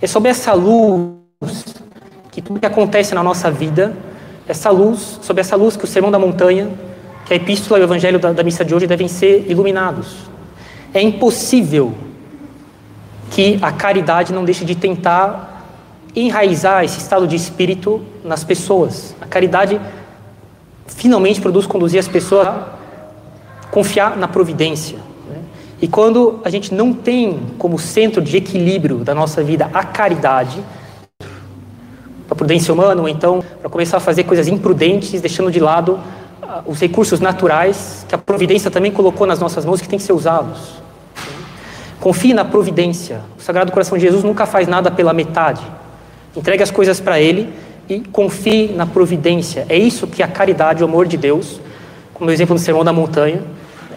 É 0.00 0.08
sobre 0.08 0.30
essa 0.30 0.52
luz 0.52 1.14
que 2.32 2.42
tudo 2.42 2.58
que 2.58 2.66
acontece 2.66 3.14
na 3.14 3.22
nossa 3.22 3.52
vida, 3.52 3.96
essa 4.48 4.68
luz, 4.70 5.20
sobre 5.22 5.42
essa 5.42 5.54
luz 5.54 5.76
que 5.76 5.84
o 5.84 5.86
Sermão 5.86 6.10
da 6.10 6.18
Montanha, 6.18 6.68
que 7.24 7.32
a 7.32 7.36
Epístola 7.36 7.78
e 7.78 7.82
o 7.82 7.84
Evangelho 7.84 8.18
da, 8.18 8.32
da 8.32 8.42
missa 8.42 8.64
de 8.64 8.74
hoje 8.74 8.88
devem 8.88 9.06
ser 9.06 9.48
iluminados. 9.48 10.31
É 10.94 11.00
impossível 11.00 11.94
que 13.30 13.58
a 13.62 13.72
caridade 13.72 14.32
não 14.32 14.44
deixe 14.44 14.64
de 14.64 14.74
tentar 14.74 15.64
enraizar 16.14 16.84
esse 16.84 16.98
estado 16.98 17.26
de 17.26 17.34
espírito 17.34 18.02
nas 18.22 18.44
pessoas. 18.44 19.14
A 19.20 19.26
caridade 19.26 19.80
finalmente 20.86 21.40
produz 21.40 21.66
conduzir 21.66 21.98
as 21.98 22.08
pessoas 22.08 22.46
a 22.46 22.66
confiar 23.70 24.16
na 24.18 24.28
providência, 24.28 24.98
e 25.82 25.88
quando 25.88 26.38
a 26.44 26.48
gente 26.48 26.72
não 26.72 26.94
tem 26.94 27.40
como 27.58 27.76
centro 27.76 28.22
de 28.22 28.36
equilíbrio 28.36 28.98
da 28.98 29.16
nossa 29.16 29.42
vida 29.42 29.68
a 29.74 29.82
caridade, 29.82 30.62
a 32.30 32.34
prudência 32.36 32.72
humana, 32.72 33.02
ou 33.02 33.08
então 33.08 33.42
para 33.60 33.68
começar 33.68 33.96
a 33.96 34.00
fazer 34.00 34.22
coisas 34.22 34.46
imprudentes, 34.46 35.20
deixando 35.20 35.50
de 35.50 35.58
lado 35.58 35.94
uh, 35.94 36.70
os 36.70 36.78
recursos 36.78 37.18
naturais 37.18 38.06
que 38.08 38.14
a 38.14 38.18
providência 38.18 38.70
também 38.70 38.92
colocou 38.92 39.26
nas 39.26 39.40
nossas 39.40 39.64
mãos 39.64 39.80
que 39.80 39.88
tem 39.88 39.98
que 39.98 40.04
ser 40.04 40.12
usados. 40.12 40.81
Confie 42.02 42.34
na 42.34 42.44
providência. 42.44 43.20
O 43.38 43.40
Sagrado 43.40 43.70
Coração 43.70 43.96
de 43.96 44.02
Jesus 44.02 44.24
nunca 44.24 44.44
faz 44.44 44.66
nada 44.66 44.90
pela 44.90 45.12
metade. 45.12 45.62
Entregue 46.36 46.60
as 46.60 46.70
coisas 46.70 46.98
para 46.98 47.20
Ele 47.20 47.48
e 47.88 48.00
confie 48.00 48.72
na 48.74 48.84
providência. 48.84 49.64
É 49.68 49.78
isso 49.78 50.08
que 50.08 50.20
a 50.20 50.26
caridade, 50.26 50.82
o 50.82 50.86
amor 50.86 51.06
de 51.06 51.16
Deus, 51.16 51.60
como 52.12 52.28
o 52.28 52.32
exemplo 52.32 52.56
do 52.56 52.60
Sermão 52.60 52.82
da 52.82 52.92
Montanha, 52.92 53.44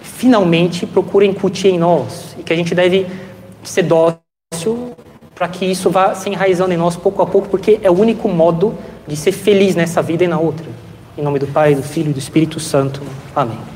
finalmente 0.04 0.86
procura 0.86 1.26
incutir 1.26 1.74
em 1.74 1.80
nós 1.80 2.36
e 2.38 2.44
que 2.44 2.54
a 2.54 2.56
gente 2.56 2.76
deve 2.76 3.08
ser 3.64 3.82
dócil 3.82 4.94
para 5.34 5.48
que 5.48 5.66
isso 5.66 5.90
vá 5.90 6.14
se 6.14 6.30
enraizando 6.30 6.76
em 6.76 6.78
nós 6.78 6.96
pouco 6.96 7.24
a 7.24 7.26
pouco, 7.26 7.50
porque 7.50 7.80
é 7.82 7.90
o 7.90 8.00
único 8.00 8.30
modo 8.30 8.76
de 9.08 9.16
ser 9.16 9.32
feliz 9.32 9.76
nessa 9.76 10.04
vida 10.04 10.24
e 10.24 10.28
na 10.28 10.38
outra. 10.38 10.68
Em 11.18 11.24
nome 11.24 11.40
do 11.40 11.48
Pai, 11.48 11.74
do 11.74 11.82
Filho 11.82 12.12
e 12.12 12.14
do 12.14 12.20
Espírito 12.20 12.60
Santo. 12.60 13.02
Amém. 13.36 13.75